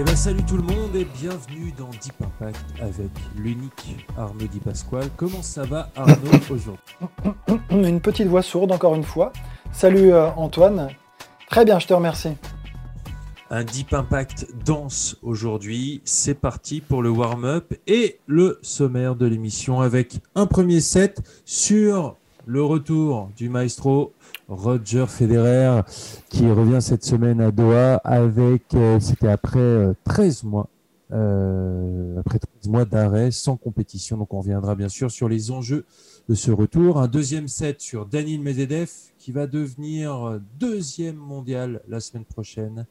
[0.00, 4.58] Eh bien salut tout le monde et bienvenue dans Deep Impact avec l'unique Arnaud Di
[4.58, 5.10] Pasquale.
[5.14, 6.14] Comment ça va Arnaud
[6.50, 6.82] aujourd'hui?
[7.70, 9.30] Une petite voix sourde encore une fois.
[9.72, 10.88] Salut euh, Antoine.
[11.50, 12.30] Très bien, je te remercie.
[13.50, 16.00] Un Deep Impact dense aujourd'hui.
[16.06, 22.16] C'est parti pour le warm-up et le sommaire de l'émission avec un premier set sur
[22.46, 24.14] le retour du maestro
[24.50, 25.82] Roger Federer
[26.28, 30.68] qui revient cette semaine à Doha avec, euh, c'était après 13 euh, mois,
[31.12, 34.16] euh, après 13 mois d'arrêt sans compétition.
[34.16, 35.84] Donc on reviendra bien sûr sur les enjeux
[36.28, 36.98] de ce retour.
[36.98, 42.86] Un deuxième set sur Daniel Medvedev qui va devenir deuxième mondial la semaine prochaine.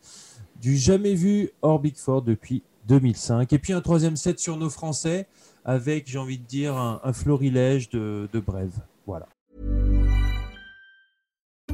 [0.62, 3.52] Du jamais vu hors Big Four depuis 2005.
[3.52, 5.28] Et puis un troisième set sur nos Français
[5.66, 8.80] avec, j'ai envie de dire, un, florilège de, de brèves.
[9.06, 9.28] Voilà.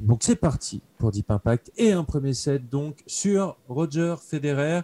[0.00, 4.82] Donc c'est parti pour Deep Impact et un premier set donc sur Roger Federer.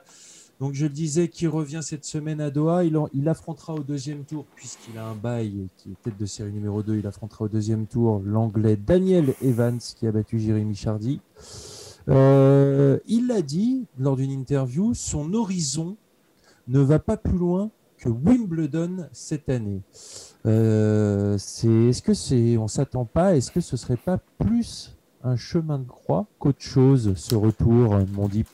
[0.58, 4.46] Donc je le disais qui revient cette semaine à Doha, il, affrontera au deuxième tour
[4.54, 7.86] puisqu'il a un bail qui est tête de série numéro 2, il affrontera au deuxième
[7.86, 11.20] tour l'anglais Daniel Evans qui a battu Jérémy Chardy.
[12.08, 15.96] Euh, il l'a dit lors d'une interview, son horizon
[16.68, 19.82] ne va pas plus loin que Wimbledon cette année.
[20.46, 25.36] Euh, c'est, est-ce que c'est, on s'attend pas, est-ce que ce serait pas plus un
[25.36, 28.48] chemin de croix qu'autre chose, ce retour, mon Deep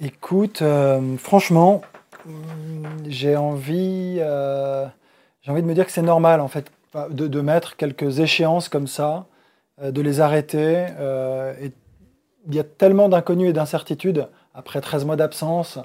[0.00, 1.82] Écoute, euh, franchement,
[3.06, 4.86] j'ai envie, euh,
[5.42, 6.70] j'ai envie de me dire que c'est normal en fait
[7.10, 9.26] de, mettre quelques échéances comme ça,
[9.80, 10.86] euh, de les arrêter.
[12.46, 15.78] il y a tellement d'inconnus et d'incertitudes après 13 mois d'absence,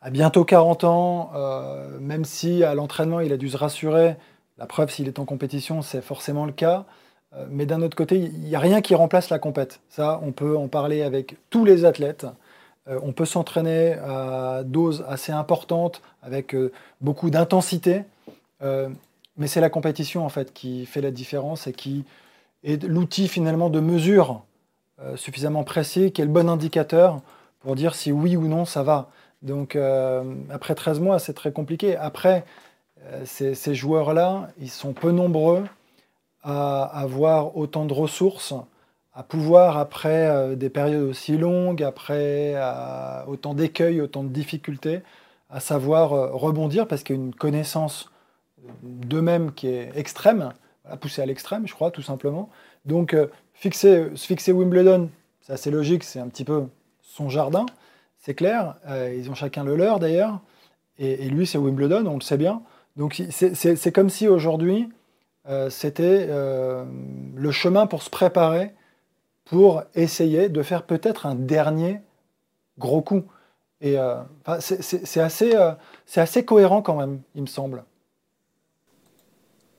[0.00, 1.30] à bientôt 40 ans,
[2.00, 4.16] même si à l'entraînement il a dû se rassurer.
[4.58, 6.86] La preuve, s'il est en compétition, c'est forcément le cas.
[7.34, 9.80] Euh, Mais d'un autre côté, il n'y a rien qui remplace la compète.
[9.88, 12.26] Ça, on peut en parler avec tous les athlètes.
[12.88, 18.02] Euh, on peut s'entraîner à doses assez importantes, avec euh, beaucoup d'intensité.
[19.38, 22.04] Mais c'est la compétition en fait qui fait la différence et qui
[22.62, 24.44] est l'outil finalement de mesure
[25.16, 27.20] suffisamment précis, qui est le bon indicateur
[27.58, 29.10] pour dire si oui ou non ça va.
[29.42, 29.76] Donc
[30.48, 31.96] après 13 mois, c'est très compliqué.
[31.96, 32.44] Après,
[33.24, 35.64] ces joueurs-là, ils sont peu nombreux
[36.42, 38.54] à avoir autant de ressources,
[39.14, 42.54] à pouvoir, après euh, des périodes aussi longues, après
[43.26, 45.02] autant d'écueils, autant de difficultés,
[45.50, 48.10] à savoir euh, rebondir parce qu'il y a une connaissance
[48.82, 50.52] d'eux-mêmes qui est extrême,
[50.84, 52.48] à pousser à l'extrême, je crois, tout simplement.
[52.86, 55.10] Donc, euh, fixer, se fixer Wimbledon,
[55.42, 56.64] c'est assez logique, c'est un petit peu
[57.02, 57.66] son jardin,
[58.18, 58.76] c'est clair.
[58.88, 60.40] Ils ont chacun le leur d'ailleurs.
[60.98, 62.62] Et, lui, c'est Wimbledon, on le sait bien.
[62.96, 64.88] Donc, c'est- comme si aujourd'hui,
[65.70, 66.84] c'était euh,
[67.34, 68.72] le chemin pour se préparer
[69.44, 72.00] pour essayer de faire peut-être un dernier
[72.78, 73.24] gros coup.
[73.80, 74.22] Et euh,
[74.60, 75.72] c'est- assez, euh,
[76.16, 77.84] assez cohérent quand même, il me semble.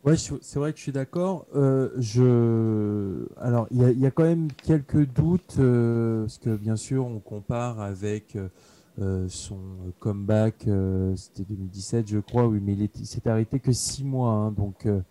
[0.04, 1.46] Ouais, c'est vrai que je suis d'accord.
[1.56, 3.26] Euh, je...
[3.40, 7.20] Alors, il y y a quand même quelques doutes, euh, parce que bien sûr, on
[7.20, 8.38] compare avec
[9.02, 9.60] euh, son
[10.00, 14.30] comeback, euh, c'était 2017, je crois, oui, mais il, s'est arrêté que six mois.
[14.34, 15.02] hein, donc euh,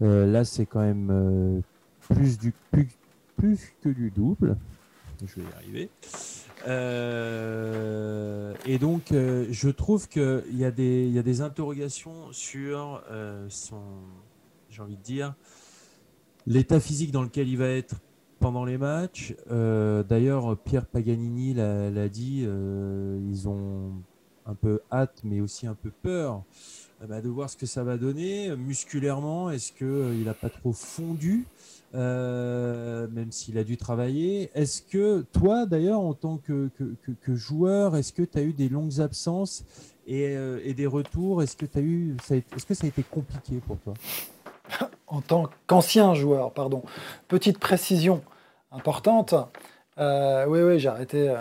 [0.00, 1.62] là, c'est quand même
[2.08, 2.36] plus,
[3.80, 4.56] que du double.
[5.24, 5.90] Je vais y arriver.
[8.66, 10.70] Et donc, je trouve qu'il y, y a
[11.22, 13.02] des interrogations sur
[13.48, 13.82] son,
[14.68, 15.34] j'ai envie de dire,
[16.46, 17.96] l'état physique dans lequel il va être
[18.38, 19.34] pendant les matchs.
[19.50, 23.92] Euh, D'ailleurs, Pierre Paganini l'a dit, euh, ils ont
[24.46, 26.42] un peu hâte, mais aussi un peu peur
[27.02, 28.54] euh, bah, de voir ce que ça va donner.
[28.56, 31.46] Musculairement, est-ce qu'il n'a pas trop fondu
[31.94, 34.50] même s'il a dû travailler?
[34.54, 36.70] Est-ce que toi, d'ailleurs, en tant que,
[37.26, 39.64] joueur, est-ce que tu as eu des longues absences
[40.06, 41.42] et, des retours?
[41.42, 43.94] Est-ce que, est-ce que ça a été compliqué pour toi?
[45.08, 46.82] En tant qu'ancien joueur, pardon.
[47.28, 48.22] Petite précision
[48.72, 49.34] importante.
[49.98, 51.36] Euh, oui, oui, j'ai arrêté euh,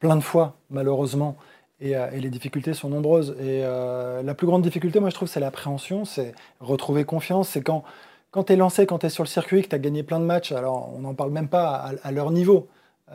[0.00, 1.36] plein de fois, malheureusement,
[1.80, 3.36] et, euh, et les difficultés sont nombreuses.
[3.40, 7.48] Et la plus grande difficulté, moi, je trouve, c'est l'appréhension, c'est retrouver confiance.
[7.48, 7.84] C'est quand,
[8.30, 10.20] quand tu es lancé, quand tu es sur le circuit, que tu as gagné plein
[10.20, 12.68] de matchs, alors on n'en parle même pas à, à leur niveau.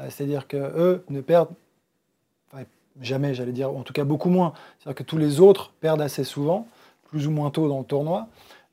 [0.09, 1.49] C'est-à-dire que eux ne perdent
[3.01, 4.53] jamais, j'allais dire, en tout cas beaucoup moins.
[4.79, 6.67] C'est-à-dire que tous les autres perdent assez souvent,
[7.09, 8.27] plus ou moins tôt dans le tournoi.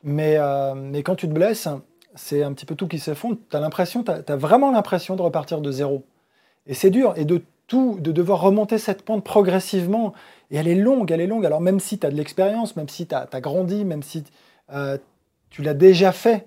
[0.05, 0.39] Mais,
[0.77, 1.67] mais quand tu te blesses,
[2.15, 3.37] c'est un petit peu tout qui s'effondre.
[3.51, 6.05] Tu as l'impression, tu vraiment l'impression de repartir de zéro.
[6.67, 7.15] Et c'est dur.
[7.17, 10.13] Et de tout, de devoir remonter cette pente progressivement.
[10.51, 11.47] Et elle est longue, elle est longue.
[11.47, 14.25] Alors même si tu as de l'expérience, même si tu as, grandi, même si
[14.73, 14.99] euh,
[15.51, 16.47] tu l'as déjà fait.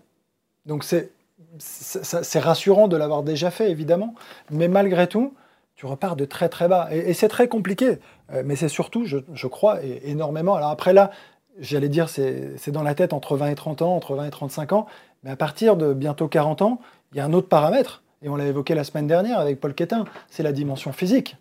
[0.66, 4.14] Donc c'est rassurant de l'avoir déjà fait, évidemment.
[4.52, 5.34] Mais malgré tout,
[5.76, 6.90] tu repars de très très bas.
[6.92, 8.00] Et, c'est très compliqué.
[8.32, 10.56] Euh, mais c'est surtout, je, crois, énormément.
[10.56, 11.12] Alors après là,
[11.60, 14.74] j'allais dire, c'est dans la tête entre 20 et 30 ans, entre 20 et 35
[14.74, 14.88] ans.
[15.24, 16.80] Mais à partir de bientôt 40 ans,
[17.12, 19.74] il y a un autre paramètre, et on l'a évoqué la semaine dernière avec Paul
[19.74, 21.38] Quétin, c'est la dimension physique.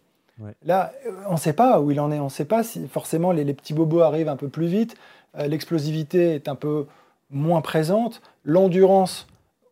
[0.64, 2.86] Là, euh, on ne sait pas où il en est, on ne sait pas si
[2.88, 4.96] forcément les, petits bobos arrivent un peu plus vite,
[5.38, 6.86] euh, l'explosivité est un peu
[7.30, 9.26] moins présente, l'endurance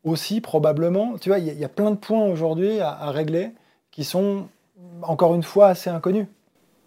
[0.04, 1.18] aussi probablement.
[1.18, 3.52] Tu vois, il y, a plein de points aujourd'hui à, régler
[3.90, 4.48] qui sont
[5.02, 6.26] encore une fois assez inconnus.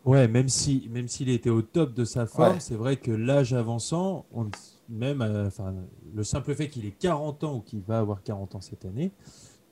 [0.07, 3.53] Ouais, même si même s'il était au top de sa forme, c'est vrai que l'âge
[3.53, 4.47] avançant, on,
[4.87, 5.75] même euh, enfin,
[6.15, 9.11] le simple fait qu'il ait 40 ans ou qu'il va avoir 40 ans cette année,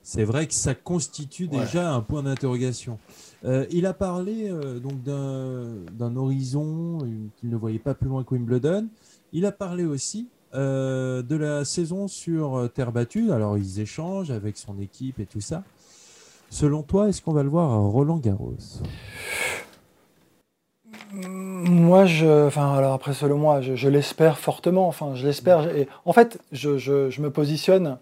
[0.02, 2.98] c'est vrai que ça constitue déjà un point d'interrogation.
[3.46, 6.98] Euh, il a parlé euh, donc d'un horizon
[7.38, 8.88] qu'il ne voyait pas plus loin que Wimbledon.
[9.32, 13.30] Il a parlé aussi de la saison sur terre battue.
[13.30, 15.64] Alors ils échangent avec son équipe et tout ça.
[16.50, 18.54] Selon toi, est-ce qu'on va le voir à Roland Garros
[21.12, 24.88] moi, je, enfin, alors après, selon moi, je, l'espère fortement.
[24.88, 25.68] Enfin, je l'espère.
[26.04, 27.98] En fait, je, je me positionne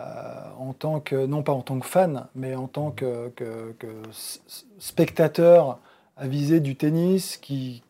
[0.00, 3.32] euh, en tant que, non pas en tant que fan, mais en tant que,
[4.78, 5.78] spectateur
[6.16, 7.82] avisé du tennis qui,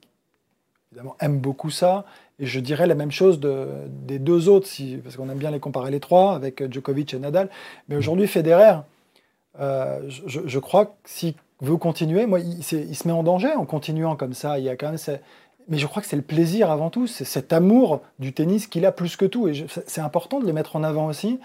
[0.90, 2.04] évidemment, aime beaucoup ça.
[2.38, 4.68] Et je dirais la même chose de, des deux autres,
[5.02, 7.50] parce qu'on aime bien les comparer les trois, avec Djokovic et Nadal.
[7.88, 8.80] Mais aujourd'hui, Federer,
[9.60, 12.26] euh, je, je, crois que si veut continuer.
[12.26, 14.58] Moi, il, il, se met en danger en continuant comme ça.
[14.58, 15.18] Il y a quand même
[15.68, 18.86] Mais je crois que c'est le plaisir avant tout, c'est cet amour du tennis qu'il
[18.86, 19.48] a plus que tout.
[19.48, 21.40] Et c'est important de le mettre en avant aussi.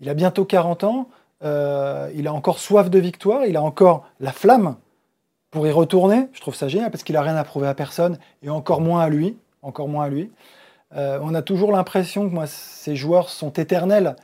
[0.00, 1.08] Il a bientôt 40 ans,
[1.44, 4.76] euh, il a encore soif de victoire, il a encore la flamme
[5.50, 6.28] pour y retourner.
[6.32, 9.02] Je trouve ça génial parce qu'il a rien à prouver à personne et encore moins
[9.02, 9.36] à lui.
[9.62, 10.30] Encore moins à lui.
[10.96, 14.16] Euh, on a toujours l'impression que moi, ces joueurs sont éternels.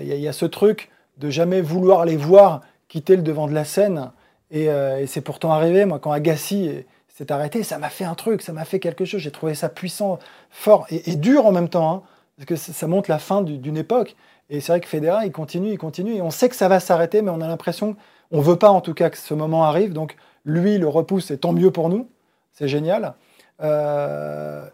[0.00, 3.64] Il y, a, ce truc de jamais vouloir les voir quitter le devant de la
[3.64, 4.10] scène.
[4.54, 6.70] Euh, et, c'est pourtant arrivé, moi, quand Agassi
[7.08, 9.20] s'est arrêté, ça m'a fait un truc, ça m'a fait quelque chose.
[9.20, 10.18] J'ai trouvé ça puissant,
[10.50, 12.02] fort et, dur en même temps, hein,
[12.36, 14.16] parce que ça montre la fin d'une époque.
[14.48, 16.78] Et c'est vrai que Federer, il continue, il continue, et on sait que ça va
[16.78, 17.96] s'arrêter, mais on a l'impression,
[18.30, 19.92] on veut pas en tout cas que ce moment arrive.
[19.92, 22.08] Donc lui le repousse, et tant mieux pour nous,
[22.52, 23.14] c'est génial.
[23.60, 24.64] Euh,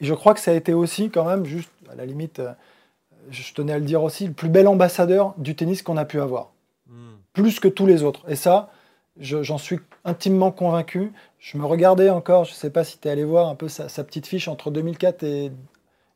[0.00, 2.52] et je crois que ça a été aussi quand même, juste à la limite, euh,
[3.30, 6.20] je tenais à le dire aussi, le plus bel ambassadeur du tennis qu'on a pu
[6.20, 6.50] avoir,
[6.88, 7.14] hmm.
[7.32, 8.28] plus que tous les autres.
[8.28, 8.70] Et ça,
[9.18, 11.12] J'en suis intimement convaincu.
[11.38, 13.68] Je me regardais encore, je ne sais pas si tu es allé voir un peu
[13.68, 15.52] sa, petite fiche entre 2004 et,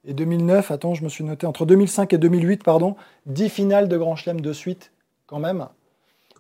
[0.08, 0.70] 2009.
[0.70, 2.96] Attends, je me suis noté entre 2005 et 2008, pardon,
[3.26, 4.92] 10 finales de Grand Chelem de suite,
[5.26, 5.66] quand même.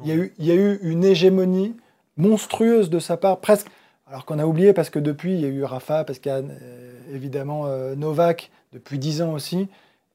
[0.00, 1.74] Il y, a eu, il y, a eu, une hégémonie
[2.16, 3.68] monstrueuse de sa part, presque.
[4.08, 6.34] Alors qu'on a oublié parce que depuis, il y a eu Rafa, parce qu'il y
[6.34, 9.68] a euh, évidemment euh, Novak depuis 10 ans aussi.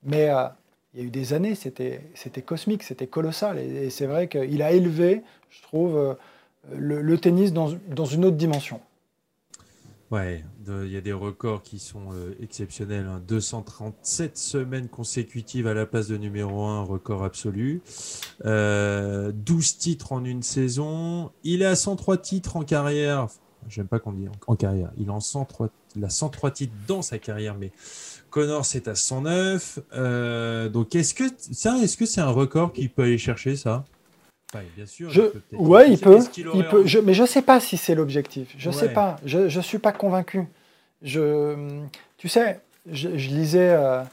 [0.03, 0.45] Mais euh,
[0.93, 2.01] il y a eu des années, c'était
[2.45, 3.59] cosmique, c'était colossal.
[3.59, 6.15] Et, c'est vrai qu'il a élevé, je trouve,
[6.69, 7.67] le, tennis dans,
[8.05, 8.81] une autre dimension.
[10.11, 13.07] Ouais, il y a des records qui sont euh, exceptionnels.
[13.27, 14.31] 237 hein.
[14.35, 17.81] semaines consécutives à la place de numéro 1, record absolu.
[18.39, 19.31] 12 euh,
[19.79, 21.31] titres en une saison.
[21.45, 23.27] Il est à 103 titres en carrière.
[23.69, 24.91] J'aime pas qu'on dise en, carrière.
[24.97, 27.71] Il, en 103, il a 103 titres dans sa carrière, mais
[28.29, 29.79] Connor c'est à 109.
[29.93, 33.85] Euh, donc est-ce que c'est un record qu'il peut aller chercher ça?
[34.75, 35.09] Bien sûr.
[35.09, 36.19] Je, il ouais, il peut.
[36.37, 38.53] Il peut je, mais je ne sais pas si c'est l'objectif.
[38.57, 39.17] Je ne sais pas.
[39.25, 40.47] Je ne suis pas convaincu.
[41.01, 41.79] Je,
[42.17, 44.03] tu sais, je, lisais euh,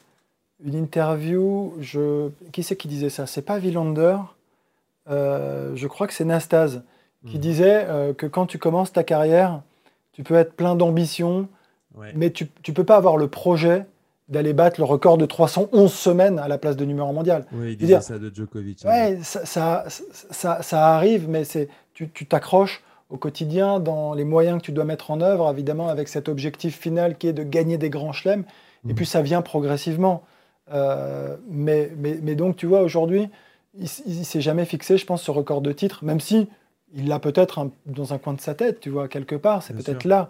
[0.65, 1.75] une interview.
[1.81, 3.27] Je, qui c'est qui disait ça?
[3.27, 4.17] C'est pas Villander.
[5.11, 6.83] Euh, je crois que c'est Nastase
[7.27, 7.41] qui hmm.
[7.41, 9.63] disait euh, que quand tu commences ta carrière,
[10.13, 11.49] tu peux être plein d'ambition,
[12.15, 13.87] mais tu ne peux pas avoir le projet
[14.29, 17.47] d'aller battre le record de 311 semaines à la place de numéro mondial.
[17.53, 18.85] Oui, il disait ça de Djokovic.
[18.85, 19.87] Ouais, ça,
[20.31, 21.45] ça, ça, arrive, mais
[21.95, 26.09] tu t'accroches au quotidien dans les moyens que tu dois mettre en œuvre, évidemment avec
[26.09, 28.45] cet objectif final qui est de gagner des grands chelems,
[28.85, 28.95] et mhm.
[28.95, 30.23] puis ça vient progressivement.
[30.73, 33.31] Euh, mais, mais, mais, donc, tu vois, aujourd'hui,
[33.75, 36.49] il ne s'est jamais fixé, je pense, ce record de titre, même si
[36.95, 40.05] il l'a peut-être dans un coin de sa tête, tu vois, quelque part, c'est peut-être
[40.05, 40.29] là.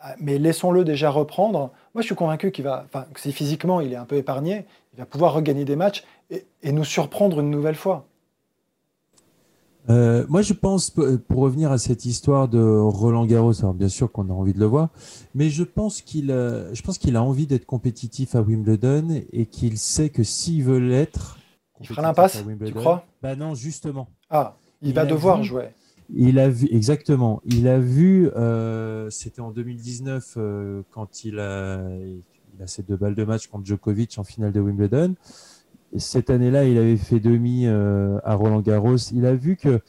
[0.00, 1.72] Ah, mais laissons-le déjà reprendre.
[1.94, 4.64] Moi, je suis convaincu qu'il va, enfin, que si physiquement il est un peu épargné,
[4.92, 8.06] il va pouvoir regagner des matchs et, nous surprendre une nouvelle fois.
[9.90, 14.12] Euh, moi, je pense, pour revenir à cette histoire de Roland Garros, alors bien sûr
[14.12, 14.90] qu'on a envie de le voir,
[15.34, 19.46] mais je pense qu'il, euh, je pense qu'il a envie d'être compétitif à Wimbledon et
[19.46, 21.38] qu'il sait que s'il veut l'être,
[21.80, 23.04] il fera l'impasse, tu crois?
[23.22, 24.08] Bah non, justement.
[24.30, 25.70] Ah, il, va devoir jouer.
[26.14, 27.42] Il a vu exactement.
[27.44, 28.28] Il a vu.
[28.36, 30.38] Euh, c'était en 2019
[30.90, 34.60] quand il a, il a ses deux balles de match contre Djokovic en finale de
[34.60, 35.14] Wimbledon
[35.96, 38.96] cette année-là, il avait fait demi euh, à Roland Garros.
[39.12, 39.80] Il a vu que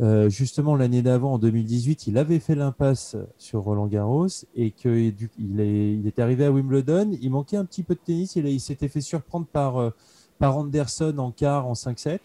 [0.00, 5.14] euh, justement l'année d'avant, en 2018, il avait fait l'impasse sur Roland Garros et qu'il
[5.38, 7.16] il est, arrivé à Wimbledon.
[7.20, 8.36] Il manquait un petit peu de tennis.
[8.36, 9.90] Il, s'était fait surprendre par, euh,
[10.38, 12.18] par Anderson en quart, en 5-7.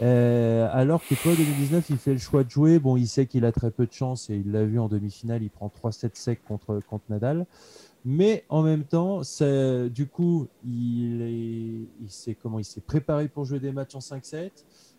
[0.00, 2.78] Alors que toi, 2019, il fait le choix de jouer.
[2.78, 5.42] Bon, il sait qu'il a très peu de chance et il l'a vu en demi-finale.
[5.42, 7.46] Il prend 3-7 secs contre, contre Nadal.
[8.04, 9.22] Mais en même temps,
[9.88, 14.50] du coup, il, sait comment il s'est préparé pour jouer des matchs en 5-7.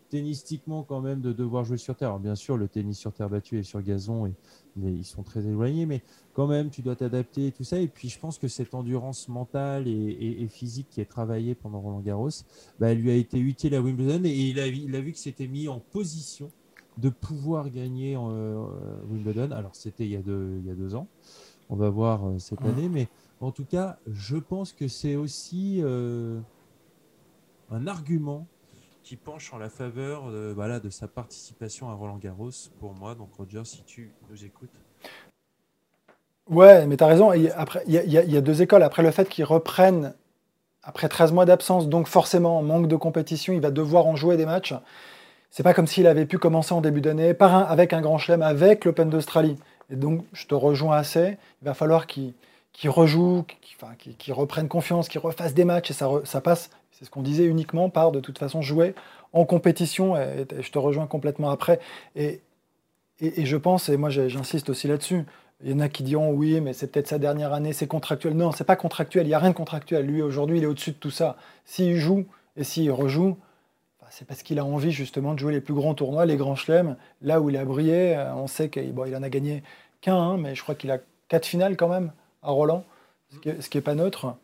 [0.10, 2.10] Tennistiquement, quand même, de devoir jouer sur terre.
[2.10, 4.34] Alors, bien sûr, le tennis sur terre battue et sur gazon, et,
[4.78, 7.80] ils sont très éloignés, mais quand même, tu dois t'adapter et tout ça.
[7.80, 12.02] Et puis, je pense que cette endurance mentale et, physique qui est travaillée pendant Roland
[12.02, 12.30] Garros,
[12.80, 15.18] bah, elle lui a été utile à Wimbledon et il a, il a vu que
[15.18, 16.52] c'était mis en position
[16.98, 18.66] de pouvoir gagner en, euh,
[19.10, 19.52] Wimbledon.
[19.52, 21.08] Alors, c'était il, y a il y a deux ans.
[21.70, 23.08] On va voir euh, cette année, mais
[23.42, 26.40] en tout cas, je pense que c'est aussi euh,
[27.72, 28.48] un argument
[29.06, 33.14] qui penche en la faveur de, voilà, de sa participation à Roland Garros pour moi.
[33.14, 34.72] Donc Roger, si tu nous écoutes.
[36.50, 37.32] Ouais, mais tu as raison.
[37.32, 38.82] Il y, a deux écoles.
[38.82, 40.16] Après le fait qu'ils reprennent
[40.82, 44.46] après 13 mois d'absence, donc forcément, manque de compétition, il va devoir en jouer des
[44.46, 44.74] matchs.
[45.52, 48.18] C'est pas comme s'il avait pu commencer en début d'année par un, avec un grand
[48.18, 49.58] chelem, avec l'Open d'Australie.
[49.92, 51.38] Et donc, je te rejoins assez.
[51.62, 52.34] Il va falloir qu'il
[52.86, 53.46] rejoue,
[54.18, 55.92] qu'il reprenne confiance, qu'il refasse des matchs.
[55.92, 58.96] Et ça passe, c'est ce qu'on disait uniquement, par de toute façon jouer
[59.34, 60.16] en compétition.
[60.16, 61.80] Et, je te rejoins complètement après.
[62.16, 62.42] Et,
[63.20, 65.26] et, je pense, et moi j'insiste aussi là-dessus,
[65.64, 68.34] il y en a qui diront oui, mais c'est peut-être sa dernière année, c'est contractuel.
[68.34, 70.06] Non, c'est pas contractuel, il n'y a rien de contractuel.
[70.06, 71.38] Lui, aujourd'hui, il est au-dessus de tout ça.
[71.66, 72.26] S'il joue
[72.58, 73.38] et s'il rejoue,
[74.10, 76.96] c'est parce qu'il a envie justement de jouer les plus grands tournois, les grands chelems,
[77.22, 78.16] là où il a brillé.
[78.16, 79.64] Euh, on sait qu'il bon, en a gagné
[80.02, 82.12] qu'un, mais je crois qu'il a quatre finales quand même
[82.42, 82.86] à Roland,
[83.30, 84.36] ce qui n'est est pas neutre.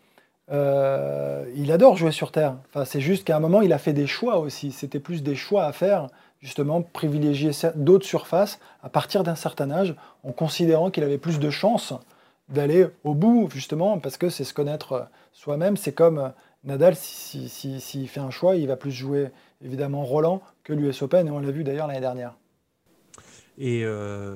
[0.51, 2.55] Euh, il adore jouer sur terre.
[2.69, 4.71] Enfin, c'est juste qu'à un moment, il a fait des choix aussi.
[4.71, 6.07] C'était plus des choix à faire,
[6.41, 11.49] justement, privilégier d'autres surfaces à partir d'un certain âge, en considérant qu'il avait plus de
[11.49, 11.93] chances
[12.49, 15.77] d'aller au bout, justement, parce que c'est se connaître soi-même.
[15.77, 16.33] C'est comme
[16.65, 19.29] Nadal, s'il si, si, fait un choix, il va plus jouer
[19.63, 22.35] évidemment Roland que l'US Open, et on l'a vu d'ailleurs l'année dernière.
[23.57, 24.35] Et euh,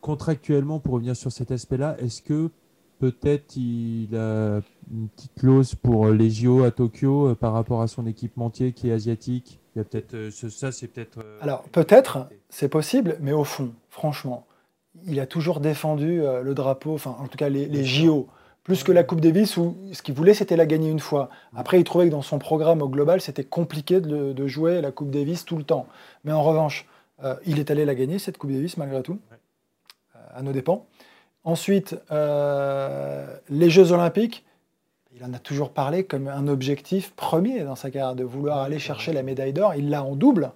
[0.00, 2.50] contractuellement, pour revenir sur cet aspect-là, est-ce que
[2.98, 7.88] peut-être il a une petite clause pour les JO à Tokyo euh, par rapport à
[7.88, 11.24] son équipementier qui est asiatique Il y a peut-être euh, ça, c'est peut-être.
[11.40, 14.46] Alors peut-être, c'est possible, mais au fond, franchement,
[15.06, 18.28] il a toujours défendu le drapeau, enfin en tout cas les, les JO
[18.68, 21.30] plus que la Coupe Davis où ce qu'il voulait c'était la gagner une fois.
[21.56, 25.10] Après il trouvait que dans son programme au global c'était compliqué de, jouer la Coupe
[25.10, 25.86] Davis tout le temps.
[26.22, 26.86] Mais en revanche,
[27.24, 29.18] euh, il est allé la gagner cette Coupe Davis malgré tout,
[30.14, 30.86] euh, à nos dépens.
[31.44, 34.44] Ensuite, euh, les Jeux Olympiques,
[35.14, 38.78] il en a toujours parlé comme un objectif premier dans sa carrière, de vouloir aller
[38.78, 39.74] chercher la médaille d'or.
[39.74, 40.52] Il l'a en double,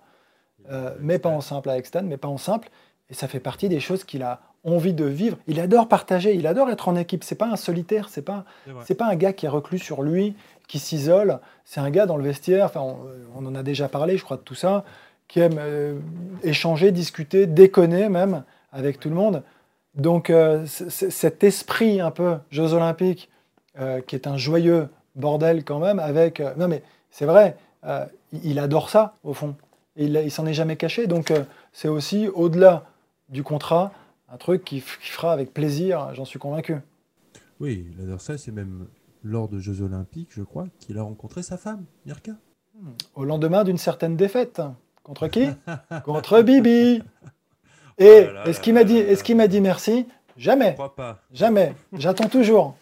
[1.01, 2.69] mais pas en simple avec Stan, mais pas en simple.
[3.11, 5.39] Et ça fait partie des choses qu'il a envie de vivre.
[5.47, 7.25] Il adore partager, il adore être en équipe.
[7.25, 8.45] C'est pas un solitaire, c'est pas
[8.85, 10.35] c'est pas un gars qui est reclus sur lui,
[10.69, 11.41] qui s'isole.
[11.65, 12.67] C'est un gars dans le vestiaire.
[12.67, 12.97] Enfin,
[13.35, 14.85] on, en a déjà parlé, je crois, de tout ça,
[15.29, 15.99] qui aime euh,
[16.43, 19.43] échanger, discuter, déconner même avec tout le monde.
[19.95, 23.31] Donc euh, cet esprit un peu Jeux Olympiques,
[23.79, 27.57] euh, qui est un joyeux bordel quand même, avec non mais c'est vrai,
[28.33, 29.55] il adore ça au fond.
[29.97, 31.07] Il, il s'en est jamais caché.
[31.07, 31.33] Donc
[31.73, 32.85] c'est aussi au-delà
[33.29, 33.93] du contrat
[34.33, 36.77] un truc qui, fera avec plaisir, j'en suis convaincu.
[37.61, 38.87] Oui, il adore ça, c'est même
[39.23, 42.33] lors de Jeux Olympiques, je crois, qu'il a rencontré sa femme, Mirka.
[42.75, 42.93] Hmm.
[43.15, 44.63] Au lendemain d'une certaine défaite.
[45.03, 45.49] Contre qui?
[46.05, 47.03] Contre Bibi.
[47.99, 50.07] Et oh est-ce qu'il m'a dit, est qu'il m'a dit merci
[50.37, 50.77] Jamais.
[50.97, 51.21] pas.
[51.33, 51.75] Jamais.
[51.93, 52.77] J'attends toujours.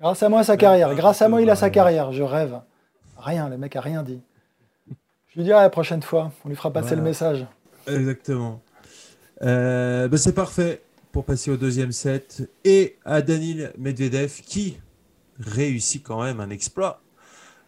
[0.00, 0.94] Grâce à moi, sa carrière.
[0.94, 2.12] Grâce à moi, il a sa carrière.
[2.12, 2.60] Je rêve.
[3.18, 4.20] Rien, le mec a rien dit.
[5.28, 6.32] Je lui dirai la prochaine fois.
[6.44, 7.46] On lui fera passer le message.
[7.86, 8.60] Exactement.
[9.42, 14.78] Euh, ben, c'est parfait pour passer au deuxième set et à Danil Medvedev qui
[15.38, 17.00] réussit quand même un exploit.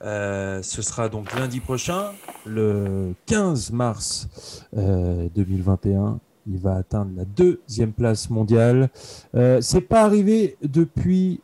[0.03, 2.13] Euh, ce sera donc lundi prochain,
[2.45, 4.29] le 15 mars
[4.73, 6.19] 2021.
[6.47, 8.91] Euh, Il va atteindre la deuxième place mondiale.
[9.61, 11.41] c'est pas arrivé depuis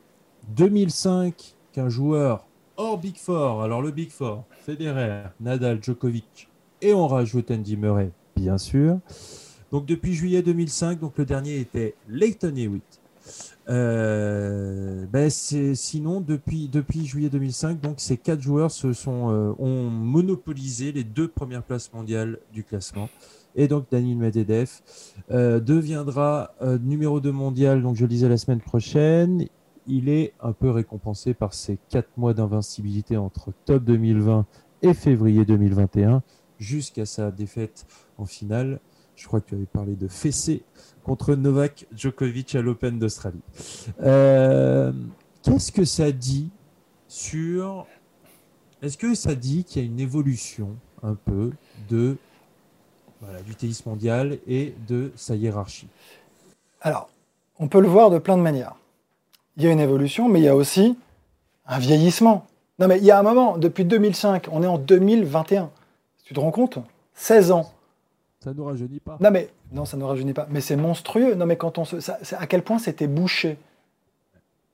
[0.57, 2.47] 2005 qu'un joueur
[2.80, 6.49] hors Big Four, alors le Big Four, Federer, Nadal, Djokovic,
[6.80, 8.99] et on rajoute Andy Murray, bien sûr.
[9.71, 13.00] Donc depuis juillet 2005, donc le dernier était Leighton Hewitt.
[13.69, 16.71] Euh, ben, sinon, depuis,
[17.07, 22.64] juillet 2005, donc ces quatre joueurs euh, ont monopolisé les deux premières places mondiales du
[22.64, 23.09] classement.
[23.57, 24.80] Et donc Daniel Medvedev
[25.30, 29.47] euh, deviendra numéro 2 mondial, donc je le disais la semaine prochaine.
[29.87, 34.47] Il est un peu récompensé par ses quatre mois d'invincibilité entre octobre 2020
[34.83, 36.23] et février 2021,
[36.59, 37.87] jusqu'à sa défaite
[38.19, 38.80] en finale.
[39.16, 40.62] Je crois que tu avais parlé de fessé
[41.02, 43.42] contre Novak Djokovic à l'Open d'Australie.
[44.02, 44.92] Euh,
[45.42, 46.50] qu'est-ce que ça dit
[47.07, 47.87] sur.
[48.80, 51.50] Est-ce que ça dit qu'il y a une évolution un peu
[51.90, 52.16] de
[53.45, 55.89] du tennis mondial et de sa hiérarchie
[56.81, 57.11] Alors,
[57.59, 58.77] on peut le voir de plein de manières.
[59.57, 60.97] Il y a une évolution, mais il y a aussi
[61.67, 62.47] un vieillissement.
[62.79, 65.71] Non, mais il y a un moment, depuis 2005, on est en 2021.
[66.25, 66.79] Tu te rends compte?
[67.15, 67.71] 16 ans.
[68.43, 69.19] Ça ne rajeunit pas.
[69.21, 70.47] Non, mais non, ça ne rajeunit pas.
[70.49, 71.35] Mais c'est monstrueux.
[71.35, 71.97] Non, mais quand on se,
[72.35, 73.59] à quel point c'était bouché?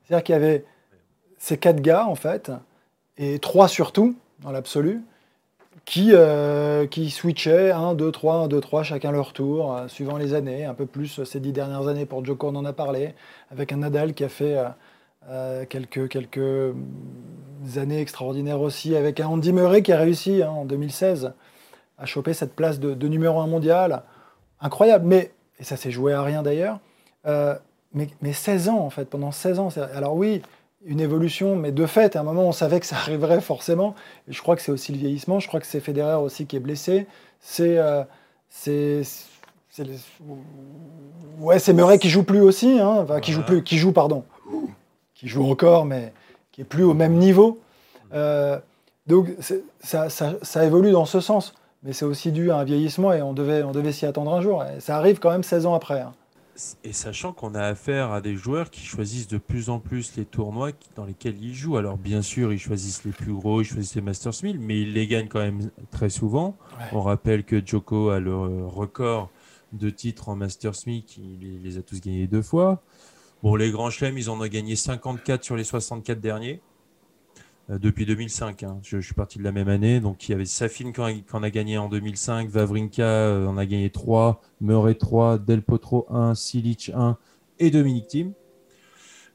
[0.05, 0.65] C'est-à-dire qu'il y avait
[1.39, 2.53] ces quatre gars, en fait,
[3.19, 5.03] et trois surtout, dans l'absolu,
[5.87, 10.19] qui, euh, qui switchaient 1, 2, 3, 1, 2, 3, chacun leur tour, euh, suivant
[10.19, 13.15] les années, un peu plus ces dix dernières années pour Joko, on en a parlé,
[13.51, 14.59] avec un Nadal qui a fait
[15.29, 16.75] euh, quelques, quelques
[17.77, 21.33] années extraordinaires aussi, avec un Andy Murray qui a réussi hein, en 2016
[21.99, 24.03] à choper cette place de, numéro un mondial.
[24.61, 26.81] Incroyable, mais, et ça s'est joué à rien d'ailleurs,
[27.27, 27.55] euh,
[27.95, 29.69] mais, mais, 16 ans en fait, pendant 16 ans.
[29.95, 30.43] Alors oui,
[30.87, 33.95] une évolution, mais de fait, à un moment, on savait que ça arriverait forcément.
[34.29, 36.57] Et je crois que c'est aussi le vieillissement, je crois que c'est Federer aussi qui
[36.57, 37.07] est blessé.
[37.41, 37.79] C'est.
[37.79, 38.03] Euh,
[38.49, 39.03] c'est
[41.39, 44.25] ouais, c'est Murray qui joue plus aussi, hein, enfin, qui joue plus, qui joue pardon,
[45.15, 46.15] qui joue encore, mais
[46.53, 47.61] qui est plus au même niveau.
[48.15, 48.59] Euh,
[49.07, 49.29] donc
[49.81, 51.53] ça, ça, ça, évolue dans ce sens
[51.87, 54.41] mais c'est aussi dû à un vieillissement et on devait, on devait s'y attendre un
[54.41, 54.65] jour.
[54.65, 56.01] Et ça arrive quand même 16 ans après.
[56.01, 56.15] Hein.
[56.85, 60.25] Et sachant qu'on a affaire à des joueurs qui choisissent de plus en plus les
[60.25, 61.77] tournois dans lesquels ils jouent.
[61.77, 64.93] Alors bien sûr, ils choisissent les plus gros, ils choisissent les Masters 1000, mais ils
[64.93, 66.57] les gagnent quand même très souvent.
[66.93, 69.31] On rappelle que Joko a le record
[69.73, 72.83] de titres en Masters 1000, il les a tous gagnés deux fois.
[73.43, 76.61] Bon, les grands chelems, ils en ont gagné 54 sur les 64 derniers.
[77.71, 78.63] Euh, depuis 2005.
[78.63, 78.79] Hein.
[78.83, 80.01] Je, suis parti de la même année.
[80.01, 81.01] Donc il y avait Safin qui
[81.33, 86.07] en a, gagné en 2005, Vavrinka euh, en a gagné 3, Murray 3, Del Potro
[86.11, 87.19] 1, Silic 1
[87.59, 88.33] et Dominique Thiem.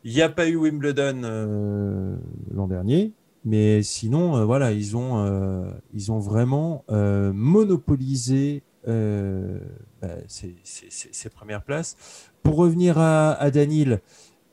[0.04, 2.16] Il n'y a pas eu Wimbledon euh,
[2.54, 3.12] l'an dernier,
[3.46, 12.32] mais sinon, voilà, ils ont, ils ont vraiment monopolisé bah, ces, premières places.
[12.42, 14.02] Pour revenir à, à Danil,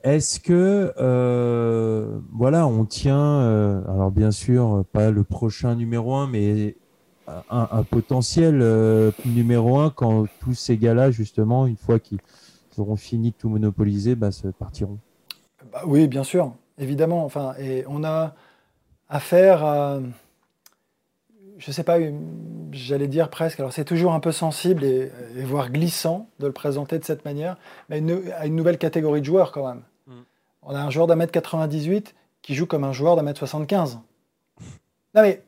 [0.04, 6.28] est-ce que euh, voilà, on tient, euh, alors bien sûr pas le prochain numéro 1,
[6.28, 6.76] mais
[7.50, 12.20] un, potentiel euh, numéro 1 quand tous ces gars-là, justement, une fois qu'ils
[12.78, 14.98] auront fini de tout monopoliser, bah, se partiront
[15.72, 17.24] bah Oui, bien sûr, évidemment.
[17.24, 18.34] Enfin, et on a
[19.08, 19.98] affaire à,
[21.58, 21.98] je sais pas,
[22.70, 25.10] j'allais dire presque, alors c'est toujours un peu sensible et,
[25.42, 27.56] voire glissant de le présenter de cette manière,
[27.88, 28.02] mais
[28.36, 29.82] à une nouvelle catégorie de joueurs quand même.
[30.06, 30.12] Mm.
[30.62, 33.98] On a un joueur d'un mètre 98 qui joue comme un joueur d'un mètre 75.
[35.14, 35.42] Non mais,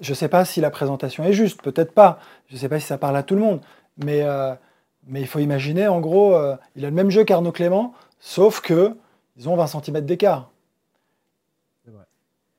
[0.00, 2.80] je ne sais pas si la présentation est juste, peut-être pas, je ne sais pas
[2.80, 3.60] si ça parle à tout le monde,
[3.98, 4.54] mais, euh,
[5.06, 8.60] mais il faut imaginer, en gros, euh, il a le même jeu qu'Arnaud Clément, sauf
[8.60, 8.96] que
[9.36, 10.50] ils ont 20 cm d'écart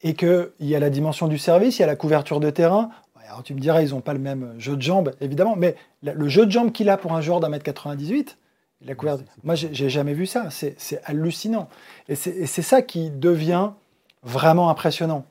[0.05, 2.91] et qu'il y a la dimension du service, il y a la couverture de terrain.
[3.27, 6.29] Alors tu me diras, ils n'ont pas le même jeu de jambes, évidemment, mais le
[6.29, 8.37] jeu de jambes qu'il a pour un joueur d'un mètre 98,
[8.81, 11.69] la couverture, moi j'ai jamais vu ça, c'est hallucinant.
[12.07, 13.71] Et c'est ça qui devient
[14.21, 15.25] vraiment impressionnant.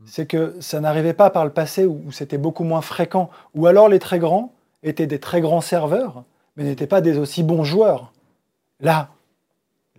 [0.00, 0.04] Mm.
[0.06, 3.88] C'est que ça n'arrivait pas par le passé où, c'était beaucoup moins fréquent, ou alors
[3.88, 6.24] les très grands étaient des très grands serveurs,
[6.56, 8.12] mais n'étaient pas des aussi bons joueurs.
[8.80, 9.10] Là,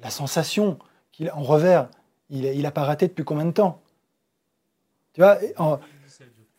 [0.02, 0.78] la sensation
[1.14, 1.88] qu'il en revers,
[2.30, 3.80] il, il a pas raté depuis combien de temps?
[5.14, 5.80] Tu vois, en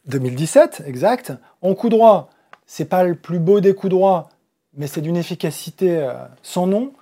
[0.07, 1.33] 2017, exact.
[1.63, 2.31] En coup droit,
[2.67, 4.29] c'est pas le plus beau des coups droits,
[4.77, 6.13] mais c'est d'une efficacité euh,
[6.43, 6.93] sans nom.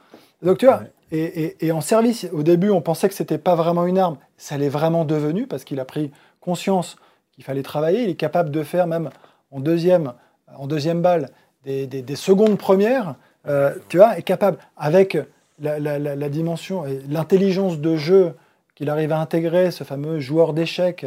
[0.43, 0.83] Donc tu vois,
[1.15, 4.17] et, en service, au début, on pensait que c'était pas vraiment une arme.
[4.39, 6.11] Ça l'est vraiment devenu parce qu'il a pris
[6.41, 6.97] conscience
[7.33, 8.05] qu'il fallait travailler.
[8.05, 9.11] Il est capable de faire même
[9.51, 10.15] en deuxième,
[10.57, 11.29] en deuxième balle
[11.65, 13.17] des, secondes premières.
[13.47, 15.19] Euh, tu vois, est capable avec
[15.59, 18.35] la, la dimension et l'intelligence de jeu
[18.75, 21.05] qu'il arrive à intégrer, ce fameux joueur d'échecs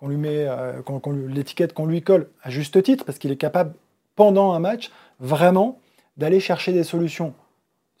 [0.00, 0.72] qu'on lui met, euh,
[1.28, 3.74] l'étiquette qu'on lui colle à juste titre, parce qu'il est capable,
[4.16, 5.78] pendant un match, vraiment
[6.16, 7.34] d'aller chercher des solutions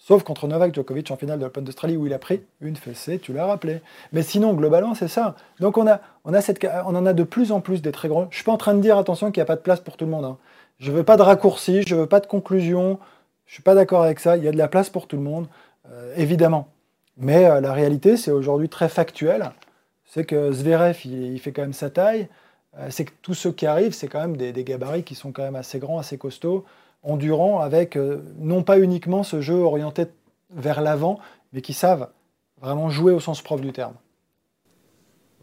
[0.02, 3.18] Sauf contre Novak Djokovic en finale de l'Open d'Australie où il a pris une fessée,
[3.18, 3.82] tu l'as rappelé.
[4.14, 5.36] Mais sinon, globalement, c'est ça.
[5.60, 8.08] Donc on, a, on, a cette, on en a de plus en plus des très
[8.08, 8.26] grands.
[8.30, 9.98] Je suis pas en train de dire, attention, qu'il n'y a pas de place pour
[9.98, 10.24] tout le monde.
[10.24, 10.38] Hein.
[10.78, 12.98] Je veux pas de raccourci, je veux pas de conclusion.
[13.44, 14.38] Je suis pas d'accord avec ça.
[14.38, 15.48] Il y a de la place pour tout le monde,
[15.92, 16.68] euh, évidemment.
[17.18, 19.52] Mais euh, la réalité, c'est aujourd'hui très factuel.
[20.10, 22.28] C'est que Zverev, il, fait quand même sa taille.
[22.76, 25.44] Euh, c'est que tous ceux qui arrivent, c'est quand même des, gabarits qui sont quand
[25.44, 26.64] même assez grands, assez costauds
[27.04, 30.06] endurants, avec euh, non pas uniquement ce jeu orienté
[30.50, 31.20] vers l'avant,
[31.52, 32.10] mais qui savent
[32.60, 33.94] vraiment jouer au sens propre du terme.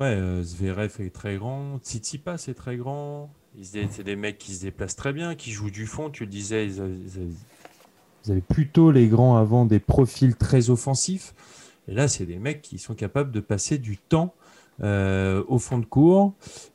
[0.01, 3.29] Ouais, euh, Zverev est très grand, Tsitsipas est très grand.
[3.61, 6.09] C'est des mecs qui se déplacent très bien, qui jouent du fond.
[6.09, 6.81] Tu le disais, ils
[8.29, 11.33] avaient, plutôt les grands avant des profils très offensifs.
[11.87, 14.35] Et là, c'est des mecs qui sont capables de passer du temps
[14.83, 16.33] euh, au fond de cours.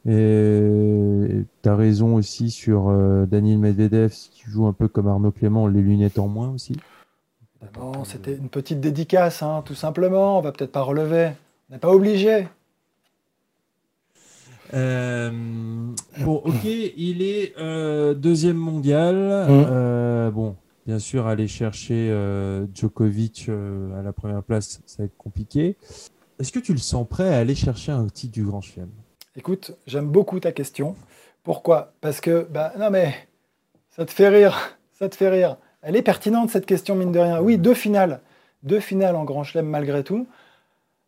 [0.09, 5.07] Et tu as raison aussi sur euh, Daniel Medvedev, si tu joues un peu comme
[5.07, 6.77] Arnaud Clément, les lunettes en moins aussi.
[7.75, 10.39] Bon, c'était une petite dédicace, hein, tout simplement.
[10.39, 11.31] On va peut-être pas relever.
[11.71, 12.49] On n'est pas obligé.
[14.75, 15.31] Euh,
[16.25, 17.55] bon, ok, il est
[18.17, 19.47] deuxième mondial.
[19.49, 20.31] Mmh.
[20.31, 22.13] bon, bien sûr, aller chercher
[22.75, 23.49] Djokovic
[23.97, 25.77] à la première place, ça va être compliqué.
[26.43, 28.91] Est-ce que tu le sens prêt à aller chercher un titre du Grand Chelem?
[29.37, 30.97] Écoute, j'aime beaucoup ta question.
[31.45, 31.93] Pourquoi?
[32.01, 33.15] Parce que, bah, non mais,
[33.91, 35.57] ça te fait rire, ça te fait rire.
[35.83, 37.41] Elle est pertinente cette question, mine de rien.
[37.41, 38.23] Oui, deux finales,
[38.65, 40.27] deux finales en Grand Chelem malgré tout.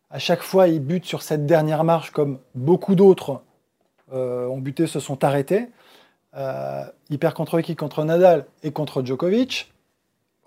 [0.09, 3.41] À chaque fois, il bute sur cette dernière marche, comme beaucoup d'autres
[4.13, 5.67] euh, ont buté, se sont arrêtés.
[6.37, 7.75] Euh, il perd contre qui?
[7.75, 9.73] Contre Nadal et contre Djokovic.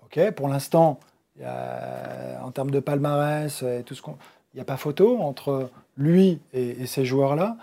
[0.03, 0.99] Ok, pour l'instant,
[1.45, 4.17] en termes de palmarès et tout ce qu'on
[4.53, 7.57] il n'y a pas photo entre lui et, ces joueurs-là.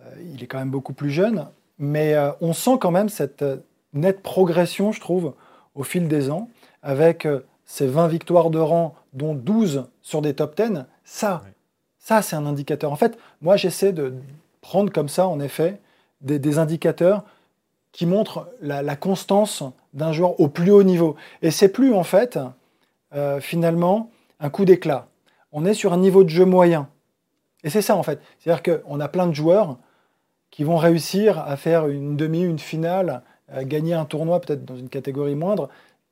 [0.00, 1.46] Euh, il est quand même beaucoup plus jeune,
[1.78, 3.56] mais euh, on sent quand même cette euh,
[3.94, 5.34] nette progression, je trouve,
[5.74, 6.48] au fil des ans,
[6.82, 7.26] avec
[7.64, 10.84] ces 20 victoires de rang, dont 12 sur des top 10.
[11.04, 11.42] Ça,
[11.98, 12.92] ça c'est un indicateur.
[12.92, 14.14] En fait, moi, j'essaie de
[14.60, 15.80] prendre comme ça, en effet,
[16.22, 17.24] des, indicateurs
[17.92, 21.16] qui montrent la, constance d'un joueur au plus haut niveau.
[21.42, 22.38] Et c'est plus, en fait,
[23.40, 25.08] finalement, un coup d'éclat
[25.56, 26.88] on est sur un niveau de jeu moyen.
[27.64, 28.20] Et c'est ça en fait.
[28.38, 29.78] C'est-à-dire qu'on a plein de joueurs
[30.50, 34.76] qui vont réussir à faire une demi, une finale, à gagner un tournoi peut-être dans
[34.76, 35.70] une catégorie moindre,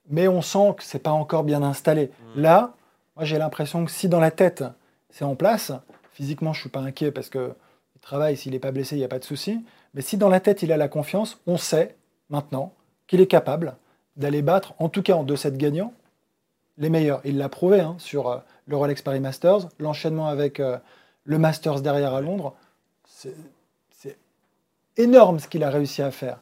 [0.09, 2.07] mais on sent que c'est pas encore bien installé.
[2.07, 2.41] Mmh.
[2.41, 2.75] Là,
[3.17, 4.65] moi j'ai l'impression que si dans la tête
[5.11, 5.73] c'est en place,
[6.13, 7.53] physiquement je suis pas inquiet parce que
[7.97, 10.31] il travaille, s'il n'est pas blessé, il n'y a pas de souci, mais si dans
[10.31, 11.97] la tête il a la confiance, on sait
[12.31, 12.73] maintenant
[13.07, 13.77] qu'il est capable
[14.17, 15.93] d'aller battre, en tout cas en 2-7 gagnants,
[16.79, 17.21] les meilleurs.
[17.25, 20.79] Il l'a prouvé hein, sur euh, le Rolex Paris Masters, l'enchaînement avec euh,
[21.25, 22.55] le Masters derrière à Londres,
[23.07, 23.35] c'est
[24.97, 26.41] énorme ce qu'il a réussi à faire.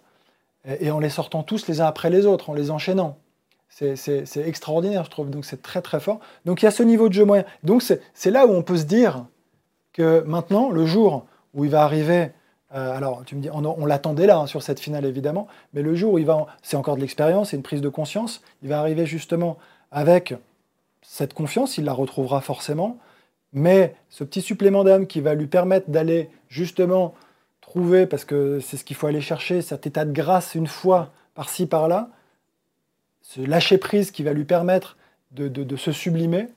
[0.64, 3.18] Et, en les sortant tous les uns après les autres, en les enchaînant.
[3.68, 3.96] C'est
[4.36, 5.30] extraordinaire, je trouve.
[5.30, 6.20] Donc c'est très très fort.
[6.44, 7.44] Donc il y a ce niveau de jeu moyen.
[7.62, 9.24] Donc c'est là où on peut se dire
[9.92, 12.30] que maintenant, le jour où il va arriver,
[12.74, 15.94] euh, alors tu me dis, on, l'attendait là hein, sur cette finale évidemment, mais le
[15.94, 18.78] jour où il va, c'est encore de l'expérience, c'est une prise de conscience, il va
[18.78, 19.58] arriver justement
[19.92, 20.34] avec
[21.02, 22.98] cette confiance, il la retrouvera forcément,
[23.52, 27.14] mais ce petit supplément d'âme qui va lui permettre d'aller justement
[27.60, 31.12] trouver, parce que c'est ce qu'il faut aller chercher, cet état de grâce une fois
[31.34, 32.10] par-ci, par-là,
[33.20, 34.96] ce lâcher-prise qui va lui permettre
[35.30, 36.48] de, se sublimer,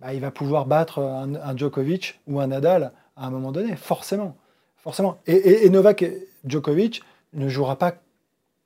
[0.00, 4.36] bah, il va pouvoir battre un, Djokovic ou un Nadal à un moment donné, forcément.
[4.76, 5.18] forcément.
[5.26, 6.04] Et, Novak
[6.44, 7.94] Djokovic ne jouera pas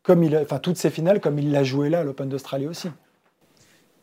[0.03, 2.89] comme il, enfin toutes ses finales comme il l'a joué là à l'Open d'Australie aussi.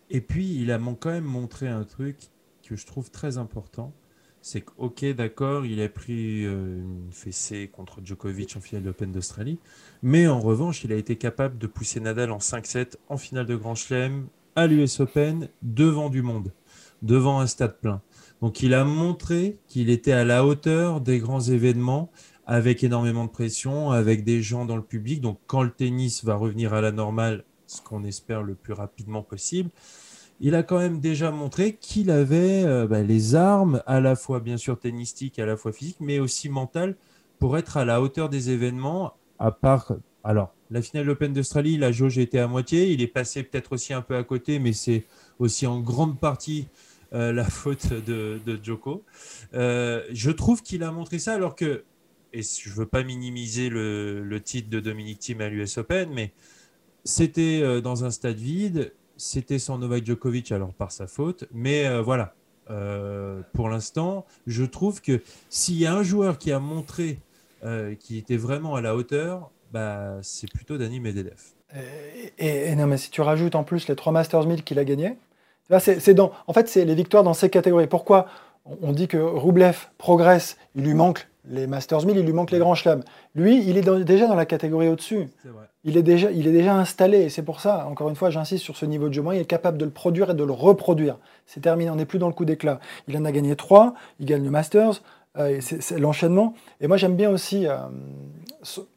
[0.10, 2.18] Et puis, il a quand même montré un truc
[2.63, 3.94] que je trouve très important.
[4.41, 9.12] C'est que, ok, d'accord, il a pris euh, une fessée contre Djokovic en finale d'Open
[9.12, 9.58] d'Australie.
[10.04, 13.56] Mais en revanche, il a été capable de pousser Nadal en 5-7 en finale de
[13.56, 16.54] Grand Chelem à l'US Open devant du monde,
[17.02, 18.02] devant un stade plein.
[18.41, 22.12] Donc, il a montré qu'il était à la hauteur des grands événements
[22.46, 25.22] avec énormément de pression, avec des gens dans le public.
[25.22, 29.23] Donc, quand le tennis va revenir à la normale, ce qu'on espère le plus rapidement
[29.23, 29.69] possible,
[30.39, 34.39] il a quand même déjà montré qu'il avait euh, bah, les armes, à la fois
[34.39, 36.95] bien sûr tennistiques, à la fois physiques, mais aussi mentales,
[37.39, 39.93] pour être à la hauteur des événements, à part...
[40.23, 43.93] Alors, la finale Open d'Australie, la jauge était à moitié, il est passé peut-être aussi
[43.93, 45.06] un peu à côté, mais c'est
[45.38, 46.67] aussi en grande partie
[47.13, 49.04] euh, la faute de, Joko.
[49.54, 51.84] Euh, je trouve qu'il a montré ça alors que,
[52.34, 56.10] et je ne veux pas minimiser le, le titre de Dominique Thiem à l'US Open,
[56.12, 56.34] mais
[57.06, 61.86] c'était euh, dans un stade vide, c'était sans Novak Djokovic, alors par sa faute, mais
[61.86, 62.34] euh, voilà.
[62.72, 67.20] Euh, pour l'instant, je trouve que s'il y a un joueur qui a montré
[68.00, 71.41] qu'il était vraiment à la hauteur, bah, c'est plutôt Dani Medvedev.
[72.38, 75.18] Et, non, mais si tu rajoutes en plus les trois Masters 1000 qu'il a gagnés,
[75.72, 77.88] en fait, c'est les victoires dans ces catégories.
[77.88, 78.28] Pourquoi
[78.82, 82.60] on dit que Roublev progresse Il lui manque les Masters 1000, il lui manque les
[82.60, 83.04] grands chelems.
[83.36, 85.28] Lui, il est déjà dans la catégorie au-dessus.
[85.84, 87.19] Il est déjà, il est déjà installé.
[87.19, 89.21] Et c'est pour ça, encore une fois, j'insiste sur ce niveau de jeu.
[89.21, 91.17] Moi, il est capable de le produire et de le reproduire.
[91.45, 92.80] C'est terminé, on n'est plus dans le coup d'éclat.
[93.08, 95.01] Il en a gagné trois, il gagne le Masters,
[95.38, 96.56] euh, c'est l'enchaînement.
[96.82, 97.67] Et moi, j'aime bien aussi.
[97.67, 97.78] Euh,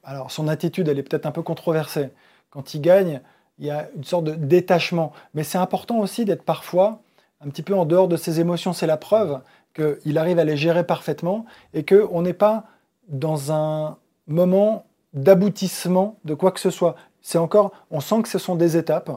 [0.02, 2.08] alors, son attitude, elle est peut-être un peu controversée.
[2.50, 3.20] Quand il gagne,
[3.58, 5.12] il y a une sorte de détachement.
[5.34, 7.00] Mais c'est important aussi d'être parfois
[7.40, 8.72] un petit peu en dehors de ses émotions.
[8.72, 9.40] C'est la preuve
[9.74, 12.64] qu'il arrive à les gérer parfaitement et qu'on n'est pas
[13.08, 13.96] dans un
[14.26, 16.96] moment d'aboutissement de quoi que ce soit.
[17.22, 19.10] C'est encore, on sent que ce sont des étapes.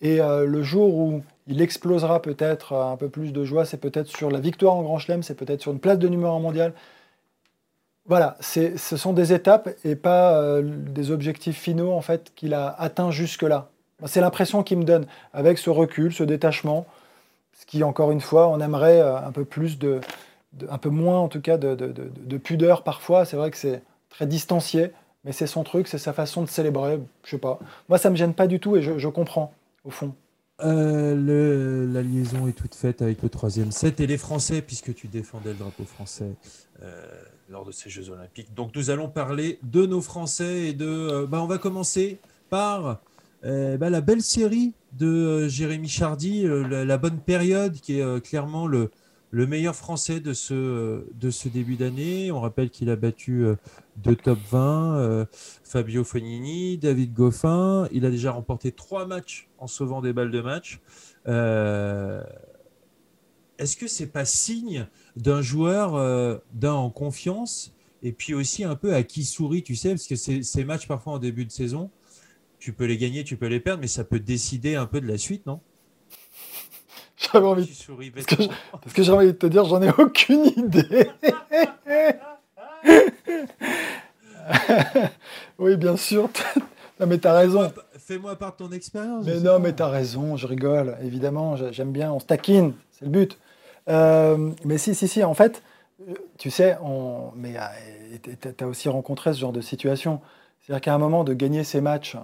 [0.00, 4.06] Et euh, le jour où il explosera peut-être un peu plus de joie, c'est peut-être
[4.06, 6.72] sur la victoire en Grand Chelem, c'est peut-être sur une place de numéro 1 mondial.
[8.06, 12.68] Voilà, ce sont des étapes et pas euh, des objectifs finaux en fait qu'il a
[12.68, 13.70] atteints jusque-là.
[14.06, 16.86] C'est l'impression qu'il me donne avec ce recul, ce détachement,
[17.58, 20.00] ce qui encore une fois, on aimerait euh, un peu plus de,
[20.68, 23.24] un peu moins en tout cas de, pudeur parfois.
[23.24, 24.92] C'est vrai que c'est très distancié,
[25.24, 27.00] mais c'est son truc, c'est sa façon de célébrer.
[27.24, 27.58] Je sais pas.
[27.88, 29.52] Moi, ça me gêne pas du tout et je, comprends
[29.84, 30.14] au fond.
[30.60, 35.08] Euh, la liaison est toute faite avec le troisième set et les Français, puisque tu
[35.08, 36.30] défendais le drapeau français
[37.48, 38.54] lors de ces Jeux Olympiques.
[38.54, 40.86] Donc nous allons parler de nos Français et de...
[40.86, 42.18] Euh, bah, on va commencer
[42.50, 43.00] par
[43.44, 48.66] euh, bah, la belle série de euh, Jérémy Chardy, la, bonne période qui est clairement
[48.66, 48.90] le,
[49.30, 51.02] le meilleur Français de ce,
[51.48, 52.30] début d'année.
[52.32, 53.46] On rappelle qu'il a battu
[53.96, 55.26] deux top 20,
[55.62, 57.88] Fabio Fognini, David Goffin.
[57.92, 60.80] Il a déjà remporté trois matchs en sauvant des balles de match.
[63.58, 68.76] Est-ce que c'est pas signe d'un joueur euh, d'un en confiance et puis aussi un
[68.76, 71.90] peu à qui sourit, tu sais, parce que ces, matchs parfois en début de saison,
[72.58, 75.06] tu peux les gagner, tu peux les perdre, mais ça peut décider un peu de
[75.06, 75.60] la suite, non?
[77.16, 77.66] J'avais envie.
[77.66, 78.10] De...
[78.10, 78.36] Parce, que
[78.72, 81.10] parce que j'ai envie de te dire, j'en ai aucune idée.
[85.58, 86.30] oui, bien sûr.
[87.00, 87.72] non, mais t'as raison.
[87.98, 89.24] Fais-moi part de ton expérience.
[89.26, 90.96] Mais non, mais t'as raison, je rigole.
[91.02, 93.38] Évidemment, j'aime bien, on se taquine, c'est le but.
[93.88, 95.62] Euh, mais si, si, si, en fait,
[96.38, 100.20] tu sais, on, mais euh, tu as aussi rencontré ce genre de situation.
[100.60, 102.16] C'est-à-dire qu'à un moment, de gagner ces matchs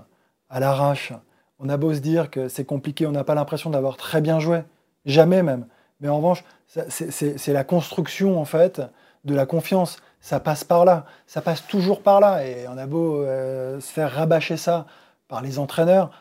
[0.55, 1.13] à l'arrache,
[1.59, 4.39] on a beau se dire que c'est compliqué, on n'a pas l'impression d'avoir très bien
[4.39, 4.63] joué,
[5.05, 5.67] jamais même.
[6.01, 8.81] Mais en revanche, c'est la construction, en fait,
[9.25, 9.97] de la confiance.
[10.21, 12.47] Ça passe par là, ça passe toujours par là.
[12.47, 14.87] Et on a beau euh, se faire rabâcher ça
[15.27, 16.13] par les entraîneurs,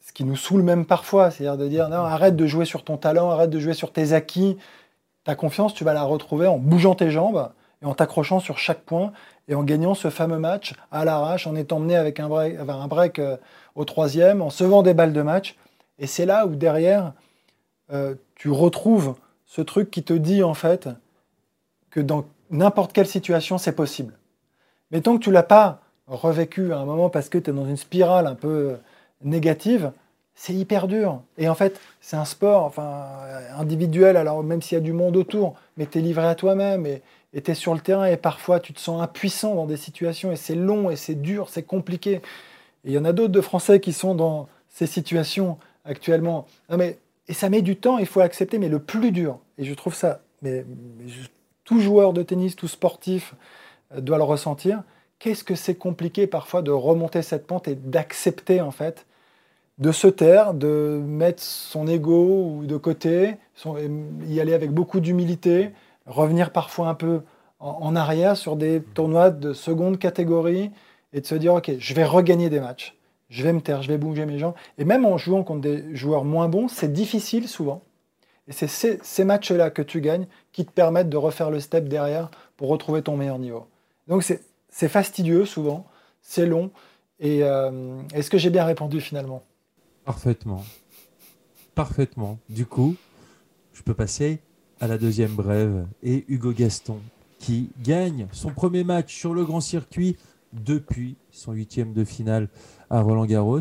[0.00, 2.96] ce qui nous saoule même parfois, c'est-à-dire de dire non, arrête de jouer sur ton
[2.96, 4.56] talent, arrête de jouer sur tes acquis.
[5.24, 7.50] Ta confiance, tu vas la retrouver en bougeant tes jambes
[7.82, 9.12] et en t'accrochant sur chaque point
[9.48, 13.36] et en gagnant ce fameux match à l'arrache, en étant mené avec un break, euh,
[13.74, 15.56] au troisième, en sevant des balles de match.
[15.98, 17.12] Et c'est là où derrière,
[17.92, 19.14] euh, tu retrouves
[19.46, 20.88] ce truc qui te dit en fait
[21.90, 24.14] que dans n'importe quelle situation, c'est possible.
[24.90, 27.66] Mais tant que tu l'as pas revécu à un moment parce que tu es dans
[27.66, 28.76] une spirale un peu
[29.22, 29.92] négative,
[30.34, 31.20] c'est hyper dur.
[31.36, 32.72] Et en fait, c'est un sport
[33.58, 36.86] individuel, alors même s'il y a du monde autour, mais tu es livré à toi-même
[37.32, 40.36] tu es sur le terrain et parfois tu te sens impuissant dans des situations et
[40.36, 42.14] c'est long et c'est dur, c'est compliqué.
[42.84, 46.46] Et il y en a d'autres de Français qui sont dans ces situations actuellement.
[46.76, 49.74] mais, et ça met du temps, il faut accepter, mais le plus dur, et je
[49.74, 50.64] trouve ça, mais,
[51.64, 53.34] tout joueur de tennis, tout sportif
[53.94, 54.82] euh, doit le ressentir,
[55.18, 59.04] qu'est-ce que c'est compliqué parfois de remonter cette pente et d'accepter en fait
[59.78, 63.36] de se taire, de mettre son ego de côté,
[64.26, 65.70] y aller avec beaucoup d'humilité,
[66.08, 67.22] revenir parfois un peu
[67.60, 70.70] en, arrière sur des tournois de seconde catégorie
[71.12, 72.96] et de se dire ok, je vais regagner des matchs,
[73.28, 74.54] je vais me taire, je vais bouger mes jambes.
[74.78, 77.82] Et même en jouant contre des joueurs moins bons, c'est difficile souvent.
[78.46, 82.30] Et c'est ces, matchs-là que tu gagnes qui te permettent de refaire le step derrière
[82.56, 83.66] pour retrouver ton meilleur niveau.
[84.06, 85.86] Donc c'est c'est fastidieux souvent,
[86.22, 86.70] c'est long.
[87.20, 89.42] Et euh, est-ce que j'ai bien répondu finalement?
[90.04, 90.64] Parfaitement.
[91.74, 92.38] Parfaitement.
[92.48, 92.94] Du coup,
[93.72, 94.40] je peux passer
[94.80, 96.98] à la deuxième brève et Hugo Gaston
[97.38, 100.16] qui gagne son premier match sur le grand circuit
[100.52, 102.48] depuis son huitième de finale
[102.90, 103.60] à Roland Garros.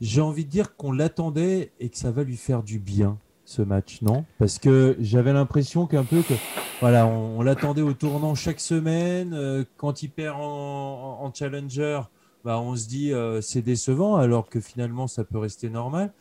[0.00, 3.62] J'ai envie de dire qu'on l'attendait et que ça va lui faire du bien ce
[3.62, 4.24] match, non?
[4.38, 6.34] Parce que j'avais l'impression qu'un peu que
[6.80, 9.34] voilà, on, l'attendait au tournant chaque semaine.
[9.34, 12.00] Euh, quand il perd en, challenger,
[12.44, 16.12] bah, on se dit euh, c'est décevant, alors que finalement ça peut rester normal.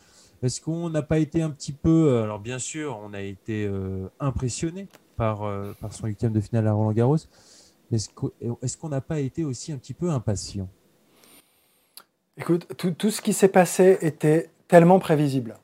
[0.42, 3.70] Est-ce qu'on n'a pas été un petit peu, euh, alors bien sûr, on a été
[4.20, 5.40] impressionné par,
[5.82, 7.18] par son huitième de finale à Roland Garros.
[7.92, 10.70] Est-ce qu'on n'a pas été aussi un petit peu impatient?
[12.38, 15.58] Écoute, tout, tout ce qui s'est passé était tellement prévisible.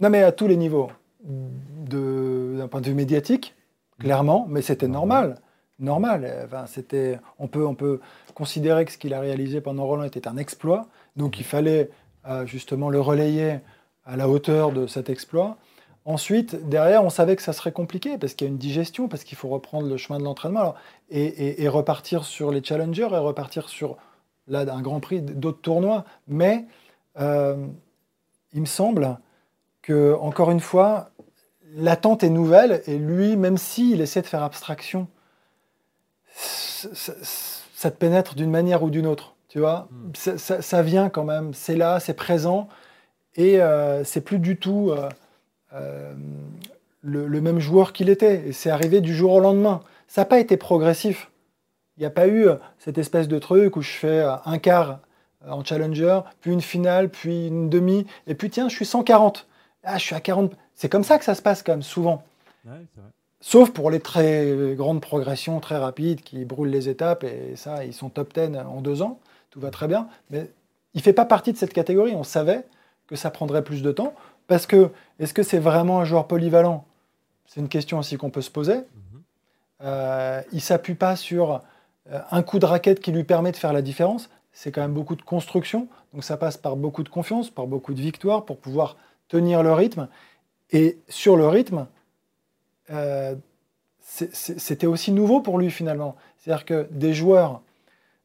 [0.00, 0.90] Non, mais à tous les niveaux.
[1.22, 3.54] De- D'un point de vue médiatique,
[3.98, 5.40] clairement, mais c'était normal.
[5.78, 6.42] Normal.
[6.44, 8.00] Enfin, c'était, on, peut, on peut
[8.34, 10.88] considérer que ce qu'il a réalisé pendant Roland était un exploit.
[11.16, 11.90] Donc il fallait
[12.46, 13.58] justement le relayer
[14.04, 15.56] à la hauteur de cet exploit.
[16.06, 19.24] Ensuite, derrière, on savait que ça serait compliqué parce qu'il y a une digestion, parce
[19.24, 20.74] qu'il faut reprendre le chemin de l'entraînement
[21.10, 23.96] et, repartir sur les challengers et repartir sur
[24.46, 26.04] là, un grand prix d'autres tournois.
[26.28, 26.66] Mais
[27.18, 27.66] euh,
[28.52, 29.18] il me semble
[29.80, 31.10] que, encore une fois,
[31.74, 35.08] l'attente est nouvelle et lui, même s'il essaie de faire abstraction,
[36.34, 39.33] ça te pénètre d'une manière ou d'une autre.
[39.54, 42.66] Tu vois, ça, ça- ça vient quand même, c'est là, c'est présent
[43.36, 45.08] et euh, c'est plus du tout euh,
[45.74, 46.12] euh,
[47.02, 48.48] le, le même joueur qu'il était.
[48.48, 49.80] Et c'est arrivé du jour au lendemain.
[50.08, 51.30] Ça n'a pas été progressif.
[51.96, 52.48] Il n'y a pas eu
[52.80, 54.98] cette espèce de truc où je fais un quart
[55.46, 59.46] en challenger, puis une finale, puis une demi, et puis tiens, je suis 140.
[59.84, 60.50] Ah, je suis à 40.
[60.74, 62.24] C'est comme ça que ça se passe quand même souvent.
[62.64, 63.10] Ouais, c'est vrai.
[63.40, 67.92] Sauf pour les très grandes progressions très rapides qui brûlent les étapes, et ça, ils
[67.94, 69.20] sont top 10 en deux ans,
[69.54, 70.08] tout va très bien.
[70.30, 70.50] Mais
[70.94, 72.12] il ne fait pas partie de cette catégorie.
[72.16, 72.66] On savait
[73.06, 74.12] que ça prendrait plus de temps,
[74.48, 74.90] parce que
[75.20, 76.84] est-ce que c'est vraiment un joueur polyvalent?
[77.46, 78.80] C'est une question aussi qu'on peut se poser.
[79.82, 81.62] Euh, il ne s'appuie pas sur
[82.10, 84.28] euh, un coup de raquette qui lui permet de faire la différence.
[84.52, 87.94] C'est quand même beaucoup de construction, donc ça passe par beaucoup de confiance, par beaucoup
[87.94, 88.96] de victoires pour pouvoir
[89.28, 90.08] tenir le rythme.
[90.72, 91.86] Et sur le rythme,
[92.90, 93.36] euh,
[94.00, 96.16] c'était aussi nouveau pour lui finalement.
[96.38, 97.60] C'est-à-dire que des joueurs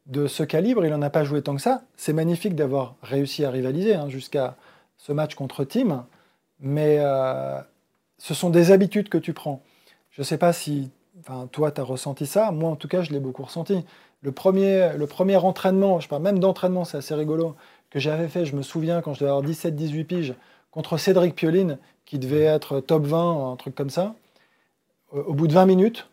[0.09, 1.83] de ce calibre, il n'en a pas joué tant que ça.
[1.95, 4.57] C'est magnifique d'avoir réussi à rivaliser hein, jusqu'à
[4.97, 6.03] ce match contre Team,
[6.59, 7.59] mais euh,
[8.17, 9.61] ce sont des habitudes que tu prends.
[10.09, 10.91] Je ne sais pas si
[11.51, 12.51] toi, tu as ressenti ça.
[12.51, 13.85] Moi, en tout cas, je l'ai beaucoup ressenti.
[14.21, 17.55] Le premier, le premier entraînement, je parle même d'entraînement, c'est assez rigolo,
[17.89, 20.33] que j'avais fait, je me souviens, quand je devais avoir 17-18 piges,
[20.71, 24.15] contre Cédric Pioline, qui devait être top 20, un truc comme ça.
[25.11, 26.09] Au au bout de 20 minutes,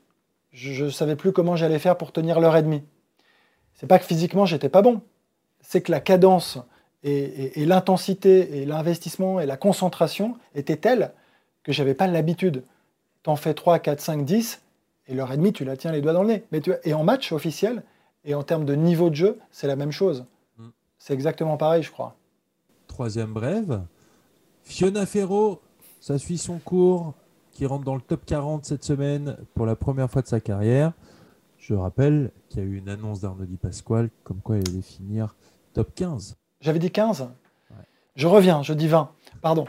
[0.52, 2.82] je ne savais plus comment j'allais faire pour tenir l'heure et demie.
[3.76, 5.02] C'est pas que physiquement, j'étais pas bon.
[5.60, 6.58] C'est que la cadence
[7.02, 11.12] et, l'intensité et l'investissement et la concentration étaient telles
[11.62, 12.64] que j'avais pas l'habitude.
[13.22, 14.62] T'en fais 3, 4, 5, 10,
[15.08, 16.44] et l'heure et demie, tu la tiens les doigts dans le nez.
[16.52, 17.82] Mais tu et en match officiel,
[18.24, 20.24] et en termes de niveau de jeu, c'est la même chose.
[20.58, 20.68] Mm.
[20.98, 22.16] C'est exactement pareil, je crois.
[22.86, 23.82] Troisième brève.
[24.64, 25.60] Fiona Ferro,
[26.00, 27.14] ça suit son cours,
[27.52, 30.92] qui rentre dans le top 40 cette semaine pour la première fois de sa carrière.
[31.66, 34.82] Je rappelle qu'il y a eu une annonce d'Arnaud Di Pasquale comme quoi elle allait
[34.82, 35.34] finir
[35.74, 36.36] top 15.
[36.60, 37.28] J'avais dit 15
[38.14, 39.10] Je reviens, je dis 20.
[39.42, 39.64] Pardon.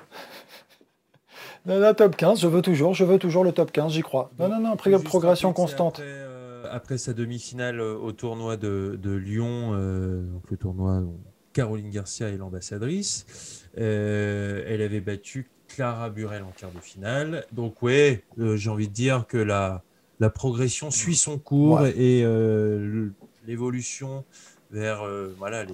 [1.65, 4.29] Non, non, top 15, je veux toujours, je veux toujours le top 15, j'y crois.
[4.37, 5.95] Non, non, non, progression constante.
[5.95, 10.99] Après, euh, après sa demi-finale euh, au tournoi de, de Lyon, euh, donc le tournoi
[10.99, 11.19] où
[11.53, 17.43] Caroline Garcia est l'ambassadrice, euh, elle avait battu Clara Burel en quart de finale.
[17.53, 19.83] Donc ouais, j'ai envie de dire que la,
[20.19, 21.93] la progression suit son cours Ouais.
[21.97, 23.09] et euh,
[23.45, 24.23] l'évolution
[24.71, 25.73] vers euh, voilà, les,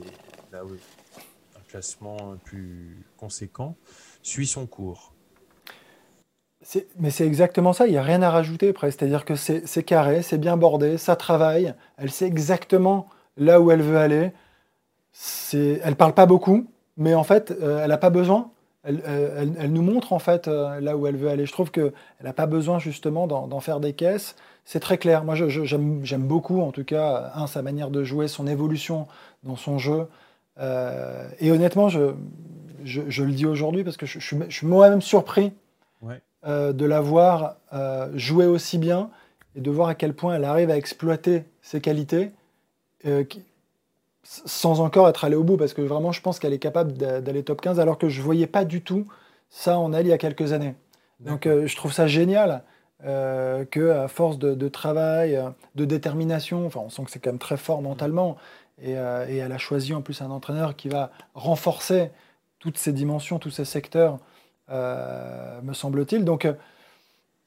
[0.52, 3.76] là un classement plus conséquent
[4.22, 5.14] suit son cours.
[6.98, 9.00] Mais c'est exactement ça, il n'y a rien à rajouter presque.
[9.00, 13.82] C'est-à-dire que c'est carré, c'est bien bordé, ça travaille, elle sait exactement là où elle
[13.82, 14.32] veut aller.
[15.54, 18.53] Elle parle pas beaucoup, mais en fait, euh, elle n'a pas besoin.
[18.84, 21.46] Elle, euh, elle- elle nous montre en fait euh, là où elle veut aller.
[21.46, 21.94] Je trouve qu'elle
[22.24, 24.36] n'a pas besoin justement d'en faire des caisses.
[24.66, 25.24] C'est très clair.
[25.24, 29.08] Moi, j'aime beaucoup en tout cas, un, sa manière de jouer, son évolution
[29.44, 30.08] dans son jeu.
[30.60, 32.14] Euh, et honnêtement, je,
[32.84, 35.52] je, je le dis aujourd'hui parce que je, je suis, moi-même surpris
[36.02, 36.22] Ouais.
[36.46, 39.10] euh, de la voir euh, jouer aussi bien
[39.56, 42.32] et de voir à quel point elle arrive à exploiter ses qualités
[43.06, 43.24] euh,
[44.24, 47.22] sans encore être allée au bout, parce que vraiment je pense qu'elle est capable d'a-
[47.22, 49.08] d'aller top 15, alors que je ne voyais pas du tout
[49.50, 50.76] ça en elle il y a quelques années.
[51.20, 52.64] Donc euh, je trouve ça génial
[53.06, 57.20] euh, que à force de, de travail, euh, de détermination, enfin on sent que c'est
[57.20, 58.38] quand même très fort mentalement,
[58.82, 62.12] et, euh, et elle a choisi en plus un entraîneur qui va renforcer
[62.60, 64.20] toutes ces dimensions, tous ces secteurs,
[64.70, 66.24] me semble-t-il.
[66.26, 66.48] Donc,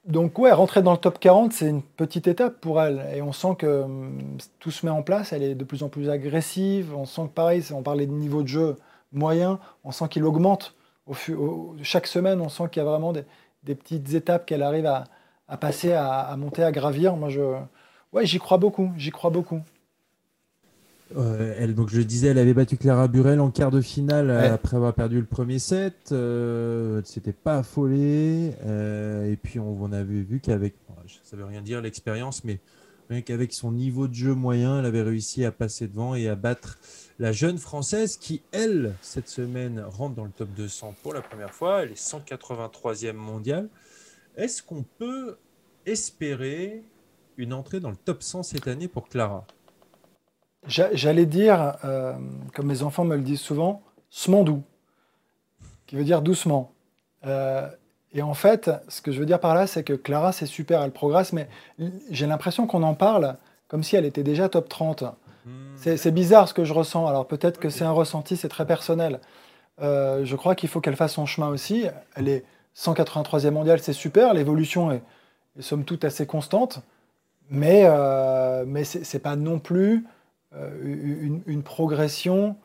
[0.07, 3.04] donc ouais, rentrer dans le top 40, c'est une petite étape pour elle.
[3.15, 5.88] Et on sent que hum, tout se met en place, elle est de plus en
[5.88, 6.94] plus agressive.
[6.94, 8.77] On sent que pareil, on parlait de niveau de jeu
[9.13, 10.75] moyen, on sent qu'il augmente.
[11.83, 13.25] Chaque semaine, on sent qu'il y a vraiment des,
[13.75, 17.17] petites étapes qu'elle arrive à, passer, à, monter, à gravir.
[17.17, 17.57] Moi, je,
[18.23, 19.61] j'y crois beaucoup, j'y crois beaucoup.
[21.17, 24.27] Euh, elle, donc je le disais, elle avait battu Clara Burel en quart de finale
[24.29, 24.48] Ouais.
[24.48, 26.11] après avoir perdu le premier set.
[26.13, 28.52] Euh, elle s'était pas affolée.
[28.65, 30.75] Euh, et puis on, on avait vu qu'avec,
[31.23, 32.59] ça veut rien dire l'expérience, mais
[33.09, 36.35] Rien qu'avec son niveau de jeu moyen, elle avait réussi à passer devant et à
[36.35, 36.77] battre
[37.21, 41.52] la jeune française qui, elle, cette semaine, rentre dans le top 200 pour la première
[41.54, 41.85] fois.
[41.85, 43.69] Elle est 183e mondiale.
[44.37, 45.37] Est-ce qu'on peut
[45.87, 46.83] espérer
[47.37, 49.46] une entrée dans le top 100 cette année pour Clara?
[50.67, 52.14] J'allais dire, euh,
[52.54, 54.62] comme mes enfants me le disent souvent, smandou,
[55.87, 56.73] qui veut dire doucement.
[57.27, 57.69] Euh,
[58.12, 60.83] et en fait, ce que je veux dire par là, c'est que Clara, c'est super,
[60.83, 61.48] elle progresse, mais
[62.10, 63.37] j'ai l'impression qu'on en parle
[63.69, 65.02] comme si elle était déjà top 30.
[65.44, 65.50] Hmm.
[65.77, 67.06] C'est bizarre ce que je ressens.
[67.06, 69.21] Alors peut-être que c'est un ressenti, c'est très personnel.
[69.83, 71.87] Euh, je crois qu'il faut qu'elle fasse son chemin aussi.
[72.14, 72.44] Elle est
[72.77, 74.35] 183e mondiale, c'est super.
[74.35, 75.02] L'évolution est,
[75.60, 76.81] somme toute assez constante.
[77.50, 80.04] Mais, euh, mais ce n'est pas non plus
[80.55, 82.57] euh, une, progression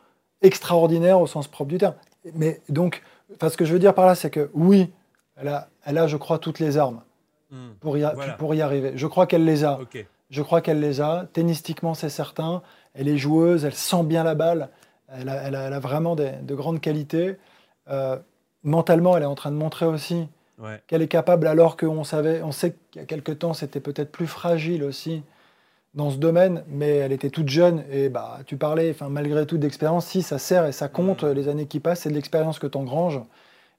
[0.42, 1.96] extraordinaire au sens propre du terme.
[2.36, 3.02] Mais donc,
[3.42, 4.92] ce que je veux dire par là, c'est que oui,
[5.36, 7.02] elle a, elle a, je crois, toutes les armes
[7.50, 7.72] hmm.
[7.80, 8.06] pour, y
[8.38, 8.94] pour y arriver.
[8.96, 9.80] Je crois qu'elle les a.
[10.30, 11.28] Je crois qu'elle les a.
[11.34, 12.62] Tennistiquement, c'est certain.
[12.94, 14.70] Elle est joueuse, elle sent bien la balle.
[15.10, 17.36] Elle a, elle a, vraiment de grandes qualités.
[17.90, 18.18] Euh,
[18.64, 20.28] mentalement, elle est en train de montrer aussi
[20.88, 24.12] qu'elle est capable, alors qu'on savait, on sait qu'il y a quelques temps, c'était peut-être
[24.12, 25.24] plus fragile aussi
[25.94, 29.58] dans ce domaine, mais elle était toute jeune et bah, tu parlais, enfin, malgré tout,
[29.58, 30.06] d'expérience.
[30.06, 31.32] Si, ça sert et ça compte, hmm.
[31.32, 33.22] les années qui passent, c'est de l'expérience que tu engranges.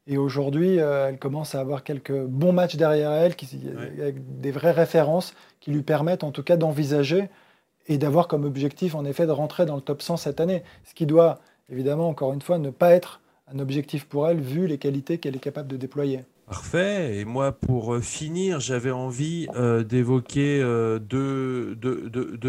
[0.06, 3.60] Et aujourd'hui, euh, elle commence à avoir quelques bons matchs derrière elle, qui,
[4.00, 7.28] avec des vraies références qui lui permettent en tout cas d'envisager
[7.86, 10.62] et d'avoir comme objectif en effet de rentrer dans le top 100 cette année.
[10.84, 11.40] Ce qui doit
[11.70, 13.20] évidemment, encore une fois, ne pas être
[13.52, 16.24] un objectif pour elle vu les qualités qu'elle est capable de déployer.
[16.52, 17.18] Parfait.
[17.18, 20.60] Et moi, pour euh, finir, j'avais envie euh, d'évoquer
[21.00, 21.76] deux,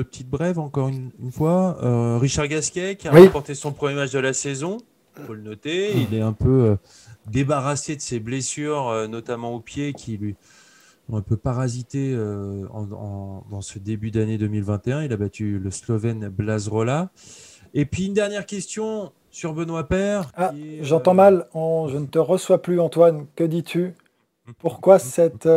[0.03, 1.77] petites brèves, encore une, fois.
[2.19, 4.77] Richard Gasquet, qui a remporté son premier match de la saison,
[5.17, 5.93] il faut le noter.
[5.95, 6.77] Il est un peu
[7.27, 10.35] débarrassé de ses blessures, euh, notamment au pied, qui lui
[11.09, 15.03] ont un peu parasité euh, dans ce début d'année 2021.
[15.03, 17.11] Il a battu le Slovène Blazrola.
[17.73, 20.31] Et puis une dernière question sur Benoît Père.
[20.37, 21.47] Ah, j'entends euh, mal.
[21.53, 23.25] je ne te reçois plus, Antoine.
[23.35, 23.93] Que dis-tu?
[24.59, 25.49] Pourquoi cette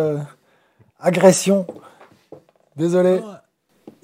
[0.98, 1.64] agression?
[2.74, 3.20] Désolé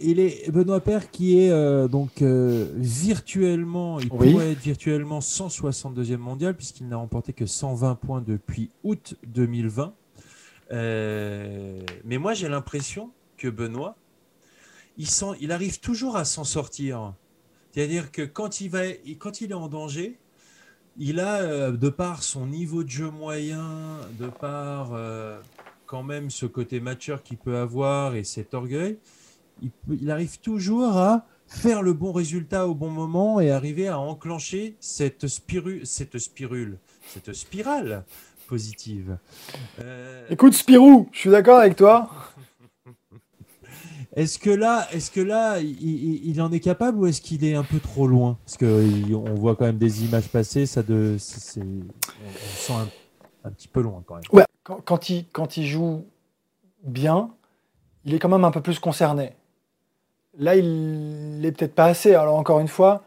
[0.03, 6.17] il est Benoît Père qui est euh, donc euh, virtuellement, il pourrait être virtuellement 162e
[6.17, 9.95] mondial puisqu'il n'a remporté que 120 points depuis août 2020.
[10.73, 13.97] Euh, mais moi j'ai l'impression que Benoît,
[14.99, 17.15] il, sent, il arrive toujours à s'en sortir.
[17.73, 18.83] C'est-à-dire que quand il, va,
[19.19, 20.19] quand il est en danger,
[20.99, 24.91] il a, de par son niveau de jeu moyen, de par
[25.87, 28.99] quand même ce côté matcheur qu'il peut avoir et cet orgueil,
[29.91, 34.75] il, arrive toujours à faire le bon résultat au bon moment et arriver à enclencher
[34.81, 38.05] cette, spiru, cette spirule, cette spirale
[38.47, 39.19] positive.
[39.81, 42.11] Euh, Écoute Spirou, je suis d'accord avec toi.
[44.15, 47.63] Est-ce que là, est-ce que là, il, en est capable ou est-ce qu'il est un
[47.63, 48.37] peu trop loin?
[48.45, 52.73] Parce que on voit quand même des images passées, ça de, on, sent
[53.45, 54.25] un, petit peu loin quand même.
[54.33, 56.05] Ouais, quand, il, quand il joue
[56.85, 57.31] bien,
[58.05, 59.33] il est quand même un peu plus concerné.
[60.37, 62.15] Là, il n'est peut-être pas assez.
[62.15, 63.05] Alors encore une fois,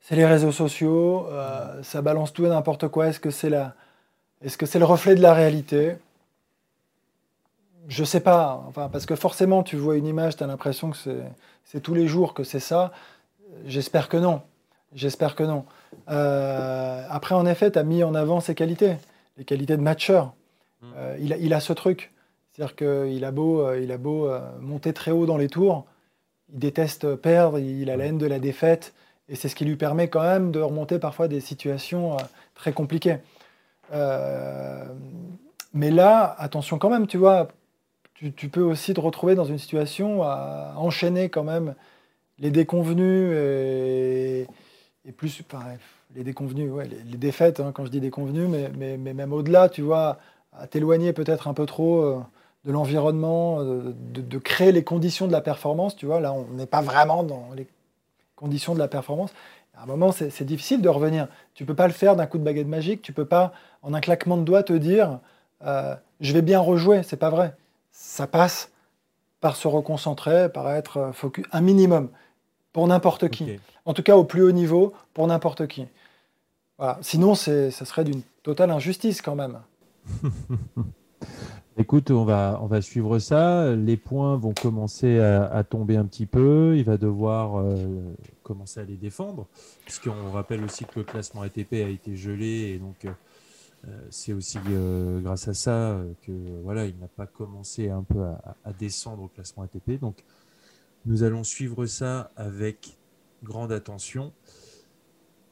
[0.00, 3.08] c'est les réseaux sociaux, euh, ça balance tout et n'importe quoi.
[3.08, 3.74] Est-ce que c'est la...
[4.40, 5.96] est-ce que c'est le reflet de la réalité?
[7.88, 8.64] Je sais pas.
[8.68, 10.96] Enfin, parce que forcément, tu vois une image, tu as l'impression que
[11.64, 12.92] c'est tous les jours que c'est ça.
[13.66, 14.42] J'espère que non.
[14.94, 15.64] J'espère que non.
[16.08, 18.96] Euh, après, en effet, tu as mis en avant ses qualités,
[19.36, 20.34] les qualités de matcheur.
[20.82, 20.86] Mmh.
[20.96, 22.12] Euh, il, a, il, a, ce truc.
[22.52, 25.86] C'est-à-dire qu'il a beau, il a beau monter très haut dans les tours,
[26.52, 28.92] il déteste perdre, il a la haine de la défaite,
[29.30, 32.20] et c'est ce qui lui permet quand même de remonter parfois des situations euh,
[32.54, 33.18] très compliquées.
[33.92, 34.84] Euh,
[35.72, 37.48] mais là, attention quand même, tu vois,
[38.36, 41.74] tu, peux aussi te retrouver dans une situation à enchaîner quand même
[42.38, 44.46] les déconvenus et,
[45.16, 45.64] plus, enfin,
[46.14, 46.72] les déconvenus,
[47.06, 50.18] les, défaites, hein, quand je dis déconvenus, mais même au-delà, tu vois,
[50.52, 52.02] à t'éloigner peut-être un peu trop.
[52.02, 52.20] Euh,
[52.64, 55.96] de l'environnement, euh, de, créer les conditions de la performance.
[55.96, 57.66] Tu vois, là, on n'est pas vraiment dans les
[58.36, 59.32] conditions de la performance.
[59.74, 61.28] À un moment, c'est difficile de revenir.
[61.54, 63.00] Tu peux pas le faire d'un coup de baguette magique.
[63.00, 63.52] Tu peux pas,
[63.82, 65.20] en un claquement de doigts, te dire
[65.64, 67.02] euh, je vais bien rejouer.
[67.02, 67.54] C'est pas vrai.
[68.02, 68.70] Ça passe
[69.42, 72.08] par se reconcentrer, par être euh, focus un minimum
[72.72, 73.60] pour n'importe qui.
[73.84, 75.86] En tout cas, au plus haut niveau, pour n'importe qui.
[76.78, 76.98] Voilà.
[77.02, 79.60] Sinon, ça serait d'une totale injustice quand même.
[81.76, 83.76] Écoute, on va, on va suivre ça.
[83.76, 86.78] Les points vont commencer à, tomber un petit peu.
[86.78, 87.76] Il va devoir euh,
[88.42, 89.46] commencer à les défendre.
[89.84, 92.72] Puisqu'on rappelle aussi que le classement ATP a été gelé.
[92.74, 93.10] Et donc, euh,
[94.10, 98.22] c'est aussi euh, grâce à ça que voilà, il n'a pas commencé un peu
[98.64, 100.00] à, descendre au classement ATP.
[100.00, 100.24] Donc,
[101.06, 102.98] Nous allons suivre ça avec
[103.42, 104.32] grande attention.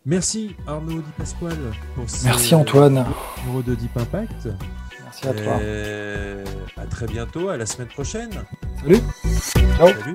[0.05, 3.05] Merci Arnaud Di Pasquale pour ce Merci Antoine.
[3.41, 4.49] numéro de Deep Impact.
[5.05, 5.59] Merci à toi.
[5.61, 6.45] Euh,
[6.77, 8.31] à très bientôt, à la semaine prochaine.
[8.81, 9.01] Salut.
[9.77, 9.89] Ciao.
[9.89, 10.15] Salut.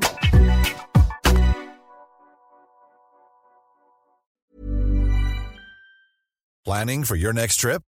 [6.65, 7.83] Planning for your next trip?